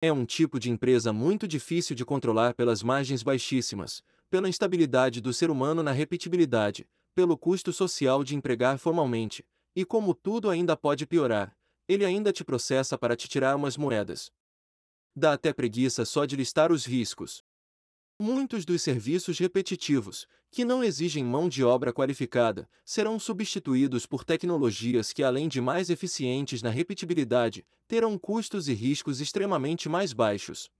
É 0.00 0.12
um 0.12 0.24
tipo 0.24 0.60
de 0.60 0.70
empresa 0.70 1.12
muito 1.12 1.48
difícil 1.48 1.96
de 1.96 2.04
controlar 2.04 2.54
pelas 2.54 2.80
margens 2.80 3.24
baixíssimas, 3.24 4.04
pela 4.30 4.48
instabilidade 4.48 5.20
do 5.20 5.32
ser 5.32 5.50
humano 5.50 5.82
na 5.82 5.92
repetibilidade, 5.92 6.88
pelo 7.14 7.36
custo 7.36 7.72
social 7.72 8.22
de 8.22 8.36
empregar 8.36 8.78
formalmente, 8.78 9.44
e 9.74 9.84
como 9.84 10.14
tudo 10.14 10.50
ainda 10.50 10.76
pode 10.76 11.06
piorar, 11.06 11.56
ele 11.88 12.04
ainda 12.04 12.32
te 12.32 12.44
processa 12.44 12.98
para 12.98 13.16
te 13.16 13.28
tirar 13.28 13.56
umas 13.56 13.76
moedas. 13.76 14.30
Dá 15.16 15.32
até 15.32 15.52
preguiça 15.52 16.04
só 16.04 16.24
de 16.24 16.36
listar 16.36 16.70
os 16.70 16.84
riscos. 16.84 17.42
Muitos 18.20 18.64
dos 18.64 18.82
serviços 18.82 19.38
repetitivos, 19.38 20.26
que 20.50 20.64
não 20.64 20.82
exigem 20.82 21.24
mão 21.24 21.48
de 21.48 21.62
obra 21.62 21.92
qualificada, 21.92 22.68
serão 22.84 23.18
substituídos 23.18 24.06
por 24.06 24.24
tecnologias 24.24 25.12
que, 25.12 25.22
além 25.22 25.48
de 25.48 25.60
mais 25.60 25.90
eficientes 25.90 26.62
na 26.62 26.70
repetibilidade, 26.70 27.66
terão 27.86 28.18
custos 28.18 28.68
e 28.68 28.74
riscos 28.74 29.20
extremamente 29.20 29.88
mais 29.88 30.12
baixos. 30.12 30.70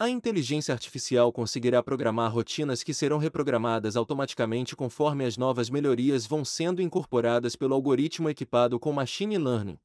A 0.00 0.08
inteligência 0.08 0.72
artificial 0.72 1.32
conseguirá 1.32 1.82
programar 1.82 2.32
rotinas 2.32 2.84
que 2.84 2.94
serão 2.94 3.18
reprogramadas 3.18 3.96
automaticamente 3.96 4.76
conforme 4.76 5.24
as 5.24 5.36
novas 5.36 5.68
melhorias 5.68 6.24
vão 6.24 6.44
sendo 6.44 6.80
incorporadas 6.80 7.56
pelo 7.56 7.74
algoritmo 7.74 8.30
equipado 8.30 8.78
com 8.78 8.92
machine 8.92 9.36
learning. 9.36 9.76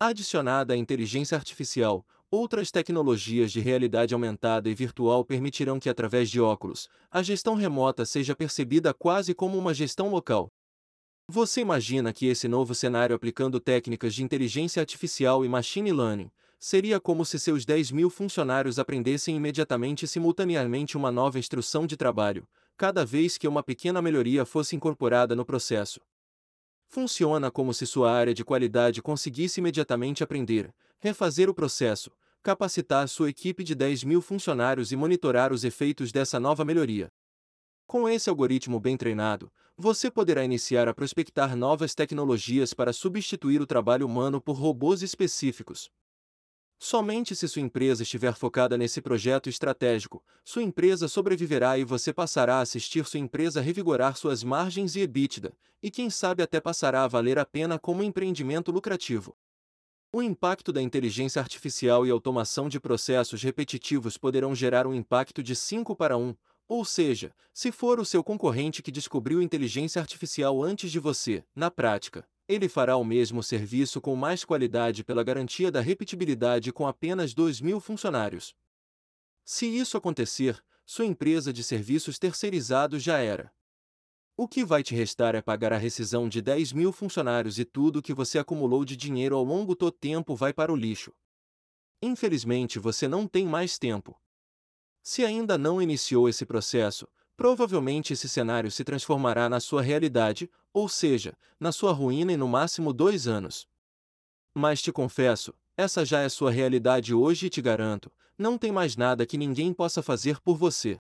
Adicionada 0.00 0.74
à 0.74 0.76
inteligência 0.76 1.36
artificial, 1.36 2.04
Outras 2.32 2.70
tecnologias 2.70 3.50
de 3.50 3.58
realidade 3.58 4.14
aumentada 4.14 4.70
e 4.70 4.74
virtual 4.74 5.24
permitirão 5.24 5.80
que, 5.80 5.88
através 5.88 6.30
de 6.30 6.40
óculos, 6.40 6.88
a 7.10 7.24
gestão 7.24 7.56
remota 7.56 8.06
seja 8.06 8.36
percebida 8.36 8.94
quase 8.94 9.34
como 9.34 9.58
uma 9.58 9.74
gestão 9.74 10.08
local. 10.10 10.48
Você 11.26 11.60
imagina 11.60 12.12
que 12.12 12.26
esse 12.26 12.46
novo 12.46 12.72
cenário 12.72 13.16
aplicando 13.16 13.58
técnicas 13.58 14.14
de 14.14 14.22
inteligência 14.22 14.78
artificial 14.78 15.44
e 15.44 15.48
machine 15.48 15.92
learning 15.92 16.30
seria 16.60 17.00
como 17.00 17.24
se 17.24 17.38
seus 17.38 17.64
10 17.64 17.90
mil 17.90 18.10
funcionários 18.10 18.78
aprendessem 18.78 19.34
imediatamente 19.34 20.04
e 20.04 20.08
simultaneamente 20.08 20.94
uma 20.94 21.10
nova 21.10 21.38
instrução 21.38 21.86
de 21.86 21.96
trabalho, 21.96 22.46
cada 22.76 23.04
vez 23.04 23.38
que 23.38 23.48
uma 23.48 23.62
pequena 23.62 24.02
melhoria 24.02 24.44
fosse 24.44 24.76
incorporada 24.76 25.34
no 25.34 25.44
processo. 25.44 26.00
Funciona 26.86 27.50
como 27.50 27.72
se 27.72 27.86
sua 27.86 28.12
área 28.12 28.34
de 28.34 28.44
qualidade 28.44 29.00
conseguisse 29.00 29.58
imediatamente 29.60 30.22
aprender, 30.22 30.74
refazer 30.98 31.48
o 31.48 31.54
processo, 31.54 32.10
capacitar 32.42 33.08
sua 33.08 33.30
equipe 33.30 33.64
de 33.64 33.74
10 33.74 34.04
mil 34.04 34.20
funcionários 34.20 34.92
e 34.92 34.96
monitorar 34.96 35.52
os 35.52 35.64
efeitos 35.64 36.12
dessa 36.12 36.38
nova 36.38 36.64
melhoria. 36.64 37.10
Com 37.86 38.08
esse 38.08 38.28
algoritmo 38.28 38.78
bem 38.78 38.96
treinado, 38.96 39.50
você 39.76 40.10
poderá 40.10 40.44
iniciar 40.44 40.88
a 40.88 40.94
prospectar 40.94 41.56
novas 41.56 41.94
tecnologias 41.94 42.74
para 42.74 42.92
substituir 42.92 43.62
o 43.62 43.66
trabalho 43.66 44.06
humano 44.06 44.40
por 44.40 44.56
robôs 44.56 45.02
específicos. 45.02 45.90
Somente 46.82 47.36
se 47.36 47.46
sua 47.46 47.60
empresa 47.60 48.04
estiver 48.04 48.34
focada 48.34 48.78
nesse 48.78 49.02
projeto 49.02 49.50
estratégico, 49.50 50.24
sua 50.42 50.62
empresa 50.62 51.08
sobreviverá 51.08 51.76
e 51.76 51.84
você 51.84 52.10
passará 52.10 52.56
a 52.56 52.60
assistir 52.62 53.04
sua 53.04 53.20
empresa 53.20 53.60
revigorar 53.60 54.16
suas 54.16 54.42
margens 54.42 54.96
e 54.96 55.00
EBITDA, 55.00 55.52
e 55.82 55.90
quem 55.90 56.08
sabe 56.08 56.42
até 56.42 56.58
passará 56.58 57.04
a 57.04 57.06
valer 57.06 57.38
a 57.38 57.44
pena 57.44 57.78
como 57.78 58.02
empreendimento 58.02 58.72
lucrativo. 58.72 59.36
O 60.10 60.22
impacto 60.22 60.72
da 60.72 60.80
inteligência 60.80 61.38
artificial 61.38 62.06
e 62.06 62.10
automação 62.10 62.66
de 62.66 62.80
processos 62.80 63.42
repetitivos 63.42 64.16
poderão 64.16 64.54
gerar 64.54 64.86
um 64.86 64.94
impacto 64.94 65.42
de 65.42 65.54
5 65.54 65.94
para 65.94 66.16
1, 66.16 66.34
ou 66.66 66.82
seja, 66.82 67.34
se 67.52 67.70
for 67.70 68.00
o 68.00 68.06
seu 68.06 68.24
concorrente 68.24 68.82
que 68.82 68.90
descobriu 68.90 69.42
inteligência 69.42 70.00
artificial 70.00 70.62
antes 70.62 70.90
de 70.90 70.98
você, 70.98 71.44
na 71.54 71.70
prática, 71.70 72.26
ele 72.50 72.68
fará 72.68 72.96
o 72.96 73.04
mesmo 73.04 73.44
serviço 73.44 74.00
com 74.00 74.16
mais 74.16 74.44
qualidade 74.44 75.04
pela 75.04 75.22
garantia 75.22 75.70
da 75.70 75.80
repetibilidade 75.80 76.72
com 76.72 76.84
apenas 76.84 77.32
2 77.32 77.60
mil 77.60 77.78
funcionários. 77.78 78.56
Se 79.44 79.66
isso 79.66 79.96
acontecer, 79.96 80.60
sua 80.84 81.06
empresa 81.06 81.52
de 81.52 81.62
serviços 81.62 82.18
terceirizados 82.18 83.04
já 83.04 83.18
era. 83.18 83.52
O 84.36 84.48
que 84.48 84.64
vai 84.64 84.82
te 84.82 84.96
restar 84.96 85.36
é 85.36 85.40
pagar 85.40 85.72
a 85.72 85.76
rescisão 85.76 86.28
de 86.28 86.42
10 86.42 86.72
mil 86.72 86.90
funcionários 86.90 87.56
e 87.56 87.64
tudo 87.64 88.02
que 88.02 88.12
você 88.12 88.36
acumulou 88.36 88.84
de 88.84 88.96
dinheiro 88.96 89.36
ao 89.36 89.44
longo 89.44 89.76
do 89.76 89.92
tempo 89.92 90.34
vai 90.34 90.52
para 90.52 90.72
o 90.72 90.76
lixo. 90.76 91.12
Infelizmente 92.02 92.80
você 92.80 93.06
não 93.06 93.28
tem 93.28 93.46
mais 93.46 93.78
tempo. 93.78 94.20
Se 95.02 95.24
ainda 95.24 95.56
não 95.56 95.80
iniciou 95.80 96.28
esse 96.28 96.44
processo, 96.44 97.06
provavelmente 97.40 98.12
esse 98.12 98.28
cenário 98.28 98.70
se 98.70 98.84
transformará 98.84 99.48
na 99.48 99.60
sua 99.60 99.80
realidade, 99.80 100.50
ou 100.74 100.90
seja, 100.90 101.32
na 101.58 101.72
sua 101.72 101.90
ruína 101.90 102.34
em 102.34 102.36
no 102.36 102.46
máximo 102.46 102.92
dois 102.92 103.26
anos. 103.26 103.66
Mas 104.54 104.82
te 104.82 104.92
confesso, 104.92 105.54
essa 105.74 106.04
já 106.04 106.20
é 106.20 106.28
sua 106.28 106.50
realidade 106.50 107.14
hoje 107.14 107.46
e 107.46 107.48
te 107.48 107.62
garanto, 107.62 108.12
não 108.36 108.58
tem 108.58 108.70
mais 108.70 108.94
nada 108.94 109.24
que 109.24 109.38
ninguém 109.38 109.72
possa 109.72 110.02
fazer 110.02 110.38
por 110.38 110.58
você. 110.58 111.00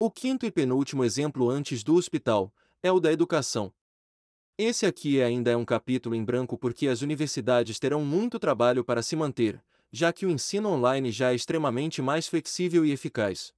O 0.00 0.10
quinto 0.10 0.44
e 0.44 0.50
penúltimo 0.50 1.04
exemplo 1.04 1.48
antes 1.48 1.84
do 1.84 1.94
hospital 1.94 2.52
é 2.82 2.90
o 2.90 2.98
da 2.98 3.12
educação. 3.12 3.72
Esse 4.58 4.84
aqui 4.84 5.22
ainda 5.22 5.52
é 5.52 5.56
um 5.56 5.64
capítulo 5.64 6.16
em 6.16 6.24
branco 6.24 6.58
porque 6.58 6.88
as 6.88 7.02
universidades 7.02 7.78
terão 7.78 8.04
muito 8.04 8.36
trabalho 8.40 8.84
para 8.84 9.00
se 9.00 9.14
manter, 9.14 9.62
já 9.92 10.12
que 10.12 10.26
o 10.26 10.30
ensino 10.30 10.70
online 10.70 11.12
já 11.12 11.30
é 11.30 11.36
extremamente 11.36 12.02
mais 12.02 12.26
flexível 12.26 12.84
e 12.84 12.90
eficaz. 12.90 13.54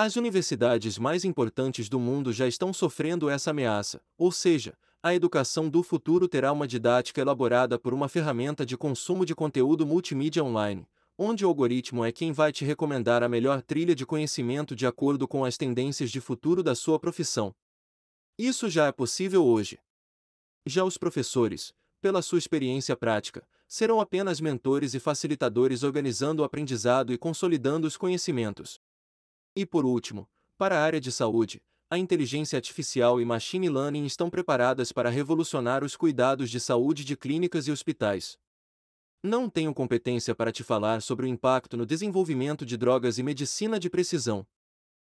As 0.00 0.14
universidades 0.14 0.96
mais 0.96 1.24
importantes 1.24 1.88
do 1.88 1.98
mundo 1.98 2.32
já 2.32 2.46
estão 2.46 2.72
sofrendo 2.72 3.28
essa 3.28 3.50
ameaça, 3.50 4.00
ou 4.16 4.30
seja, 4.30 4.78
a 5.02 5.12
educação 5.12 5.68
do 5.68 5.82
futuro 5.82 6.28
terá 6.28 6.52
uma 6.52 6.68
didática 6.68 7.20
elaborada 7.20 7.80
por 7.80 7.92
uma 7.92 8.08
ferramenta 8.08 8.64
de 8.64 8.76
consumo 8.76 9.26
de 9.26 9.34
conteúdo 9.34 9.84
multimídia 9.84 10.44
online, 10.44 10.86
onde 11.18 11.44
o 11.44 11.48
algoritmo 11.48 12.04
é 12.04 12.12
quem 12.12 12.30
vai 12.30 12.52
te 12.52 12.64
recomendar 12.64 13.24
a 13.24 13.28
melhor 13.28 13.60
trilha 13.60 13.92
de 13.92 14.06
conhecimento 14.06 14.76
de 14.76 14.86
acordo 14.86 15.26
com 15.26 15.44
as 15.44 15.56
tendências 15.56 16.12
de 16.12 16.20
futuro 16.20 16.62
da 16.62 16.76
sua 16.76 17.00
profissão. 17.00 17.52
Isso 18.38 18.70
já 18.70 18.86
é 18.86 18.92
possível 18.92 19.44
hoje. 19.44 19.80
Já 20.64 20.84
os 20.84 20.96
professores, 20.96 21.74
pela 22.00 22.22
sua 22.22 22.38
experiência 22.38 22.96
prática, 22.96 23.44
serão 23.66 24.00
apenas 24.00 24.40
mentores 24.40 24.94
e 24.94 25.00
facilitadores 25.00 25.82
organizando 25.82 26.42
o 26.42 26.44
aprendizado 26.44 27.12
e 27.12 27.18
consolidando 27.18 27.84
os 27.84 27.96
conhecimentos. 27.96 28.78
E 29.58 29.66
por 29.66 29.84
último, 29.84 30.30
para 30.56 30.78
a 30.78 30.84
área 30.84 31.00
de 31.00 31.10
saúde, 31.10 31.60
a 31.90 31.98
inteligência 31.98 32.56
artificial 32.56 33.20
e 33.20 33.24
machine 33.24 33.68
learning 33.68 34.06
estão 34.06 34.30
preparadas 34.30 34.92
para 34.92 35.10
revolucionar 35.10 35.82
os 35.82 35.96
cuidados 35.96 36.48
de 36.48 36.60
saúde 36.60 37.04
de 37.04 37.16
clínicas 37.16 37.66
e 37.66 37.72
hospitais. 37.72 38.38
Não 39.20 39.50
tenho 39.50 39.74
competência 39.74 40.32
para 40.32 40.52
te 40.52 40.62
falar 40.62 41.02
sobre 41.02 41.26
o 41.26 41.28
impacto 41.28 41.76
no 41.76 41.84
desenvolvimento 41.84 42.64
de 42.64 42.76
drogas 42.76 43.18
e 43.18 43.22
medicina 43.24 43.80
de 43.80 43.90
precisão. 43.90 44.46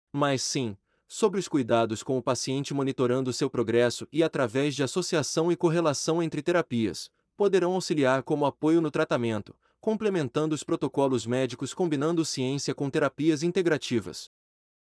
Mas 0.09 0.41
sim, 0.41 0.77
sobre 1.05 1.37
os 1.37 1.49
cuidados 1.49 2.01
com 2.01 2.17
o 2.17 2.23
paciente 2.23 2.73
monitorando 2.73 3.33
seu 3.33 3.49
progresso 3.49 4.07
e 4.09 4.23
através 4.23 4.73
de 4.73 4.83
associação 4.83 5.51
e 5.51 5.57
correlação 5.57 6.23
entre 6.23 6.41
terapias, 6.41 7.11
poderão 7.35 7.73
auxiliar 7.73 8.23
como 8.23 8.45
apoio 8.45 8.79
no 8.79 8.89
tratamento, 8.89 9.53
complementando 9.79 10.53
os 10.53 10.63
protocolos 10.63 11.25
médicos 11.25 11.73
combinando 11.73 12.25
ciência 12.25 12.75
com 12.75 12.89
terapias 12.89 13.43
integrativas. 13.43 14.29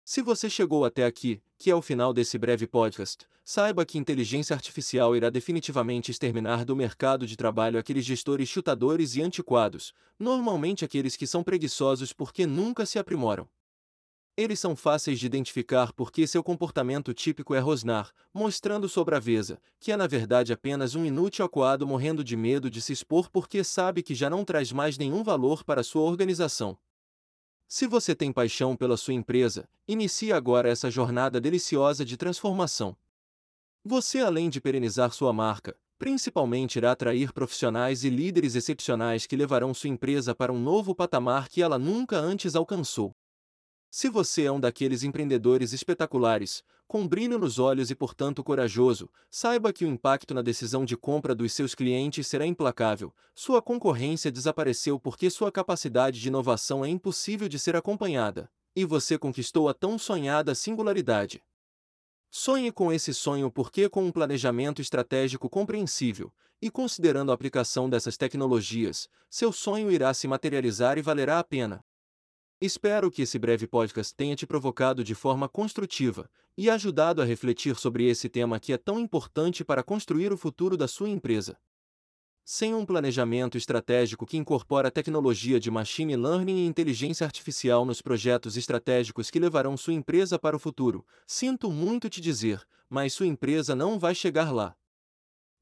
Se 0.05 0.21
você 0.21 0.49
chegou 0.49 0.85
até 0.85 1.05
aqui, 1.05 1.41
que 1.57 1.69
é 1.69 1.75
o 1.75 1.81
final 1.81 2.13
desse 2.13 2.37
breve 2.37 2.65
podcast, 2.65 3.27
saiba 3.43 3.85
que 3.85 3.97
inteligência 3.97 4.55
artificial 4.55 5.15
irá 5.15 5.29
definitivamente 5.29 6.09
exterminar 6.09 6.65
do 6.65 6.75
mercado 6.75 7.27
de 7.27 7.37
trabalho 7.37 7.77
aqueles 7.77 8.05
gestores 8.05 8.49
chutadores 8.49 9.15
e 9.15 9.21
antiquados, 9.21 9.93
normalmente 10.17 10.83
aqueles 10.83 11.15
que 11.15 11.27
são 11.27 11.43
preguiçosos 11.43 12.11
porque 12.11 12.47
nunca 12.47 12.85
se 12.85 12.97
aprimoram. 12.97 13.47
Eles 14.37 14.59
são 14.59 14.75
fáceis 14.75 15.19
de 15.19 15.25
identificar 15.25 15.91
porque 15.93 16.25
seu 16.25 16.43
comportamento 16.43 17.13
típico 17.13 17.53
é 17.53 17.59
rosnar, 17.59 18.11
mostrando 18.33 18.87
sua 18.87 19.03
braveza, 19.03 19.61
que 19.79 19.91
é 19.91 19.97
na 19.97 20.07
verdade 20.07 20.53
apenas 20.53 20.95
um 20.95 21.05
inútil 21.05 21.43
acuado 21.43 21.85
morrendo 21.85 22.23
de 22.23 22.37
medo 22.37 22.69
de 22.69 22.81
se 22.81 22.93
expor 22.93 23.29
porque 23.29 23.63
sabe 23.63 24.01
que 24.01 24.15
já 24.15 24.29
não 24.29 24.45
traz 24.45 24.71
mais 24.71 24.97
nenhum 24.97 25.23
valor 25.23 25.63
para 25.63 25.83
sua 25.83 26.03
organização. 26.03 26.77
Se 27.67 27.85
você 27.85 28.15
tem 28.15 28.31
paixão 28.31 28.75
pela 28.75 28.97
sua 28.97 29.13
empresa, 29.13 29.69
inicie 29.87 30.33
agora 30.33 30.69
essa 30.69 30.89
jornada 30.89 31.39
deliciosa 31.39 32.03
de 32.03 32.17
transformação. 32.17 32.97
Você, 33.83 34.19
além 34.19 34.49
de 34.49 34.59
perenizar 34.59 35.11
sua 35.11 35.31
marca, 35.31 35.77
principalmente 35.99 36.77
irá 36.77 36.93
atrair 36.93 37.31
profissionais 37.31 38.03
e 38.03 38.09
líderes 38.09 38.55
excepcionais 38.55 39.27
que 39.27 39.35
levarão 39.35 39.73
sua 39.73 39.89
empresa 39.89 40.33
para 40.33 40.51
um 40.51 40.59
novo 40.59 40.95
patamar 40.95 41.47
que 41.47 41.61
ela 41.61 41.77
nunca 41.77 42.17
antes 42.17 42.55
alcançou. 42.55 43.13
Se 43.91 44.07
você 44.07 44.43
é 44.43 44.51
um 44.51 44.59
daqueles 44.59 45.03
empreendedores 45.03 45.73
espetaculares, 45.73 46.63
com 46.87 47.07
brilho 47.07 47.39
nos 47.39 47.57
olhos 47.57 47.89
e 47.89 47.95
portanto 47.95 48.43
corajoso, 48.43 49.09
saiba 49.31 49.73
que 49.73 49.83
o 49.83 49.87
impacto 49.87 50.33
na 50.33 50.43
decisão 50.43 50.85
de 50.85 50.95
compra 50.95 51.33
dos 51.33 51.53
seus 51.53 51.73
clientes 51.73 52.27
será 52.27 52.45
implacável. 52.45 53.13
Sua 53.33 53.61
concorrência 53.61 54.31
desapareceu 54.31 54.99
porque 54.99 55.29
sua 55.29 55.51
capacidade 55.51 56.19
de 56.19 56.27
inovação 56.27 56.85
é 56.85 56.89
impossível 56.89 57.49
de 57.49 57.57
ser 57.57 57.75
acompanhada, 57.75 58.51
e 58.75 58.85
você 58.85 59.17
conquistou 59.17 59.67
a 59.67 59.73
tão 59.73 59.97
sonhada 59.97 60.53
singularidade. 60.53 61.43
Sonhe 62.29 62.71
com 62.71 62.93
esse 62.93 63.11
sonho 63.11 63.49
porque, 63.49 63.89
com 63.89 64.03
um 64.03 64.11
planejamento 64.11 64.83
estratégico 64.83 65.49
compreensível 65.49 66.31
e 66.61 66.69
considerando 66.69 67.31
a 67.31 67.33
aplicação 67.33 67.89
dessas 67.89 68.17
tecnologias, 68.17 69.09
seu 69.29 69.51
sonho 69.51 69.91
irá 69.91 70.13
se 70.13 70.27
materializar 70.27 70.99
e 70.99 71.01
valerá 71.01 71.39
a 71.39 71.43
pena. 71.43 71.83
Espero 72.61 73.09
que 73.09 73.21
esse 73.21 73.39
breve 73.39 73.65
podcast 73.65 74.13
tenha 74.13 74.35
te 74.35 74.45
provocado 74.45 75.01
de 75.01 75.15
forma 75.15 75.47
construtiva 75.47 76.29
e 76.57 76.69
ajudado 76.69 77.21
a 77.21 77.25
refletir 77.25 77.77
sobre 77.77 78.09
esse 78.09 78.27
tema 78.27 78.59
que 78.59 78.73
é 78.73 78.77
tão 78.77 78.99
importante 78.99 79.63
para 79.63 79.81
construir 79.81 80.33
o 80.33 80.37
futuro 80.37 80.75
da 80.75 80.85
sua 80.85 81.07
empresa. 81.07 81.57
Sem 82.43 82.75
um 82.75 82.85
planejamento 82.85 83.57
estratégico 83.57 84.25
que 84.25 84.35
incorpora 84.35 84.91
tecnologia 84.91 85.57
de 85.57 85.71
machine 85.71 86.17
learning 86.17 86.57
e 86.57 86.65
inteligência 86.65 87.23
artificial 87.25 87.85
nos 87.85 88.01
projetos 88.01 88.57
estratégicos 88.57 89.31
que 89.31 89.39
levarão 89.39 89.77
sua 89.77 89.93
empresa 89.93 90.37
para 90.37 90.57
o 90.57 90.59
futuro, 90.59 91.05
sinto 91.25 91.71
muito 91.71 92.09
te 92.09 92.19
dizer, 92.19 92.61
mas 92.89 93.13
sua 93.13 93.27
empresa 93.27 93.73
não 93.73 93.97
vai 93.97 94.13
chegar 94.13 94.51
lá. 94.51 94.75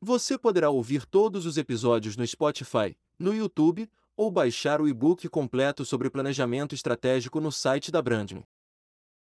Você 0.01 0.35
poderá 0.35 0.71
ouvir 0.71 1.05
todos 1.05 1.45
os 1.45 1.57
episódios 1.57 2.17
no 2.17 2.25
Spotify, 2.25 2.97
no 3.19 3.35
YouTube 3.35 3.87
ou 4.17 4.31
baixar 4.31 4.81
o 4.81 4.87
e-book 4.87 5.29
completo 5.29 5.85
sobre 5.85 6.09
planejamento 6.09 6.73
estratégico 6.73 7.39
no 7.39 7.51
site 7.51 7.91
da 7.91 8.01
Brandme. 8.01 8.43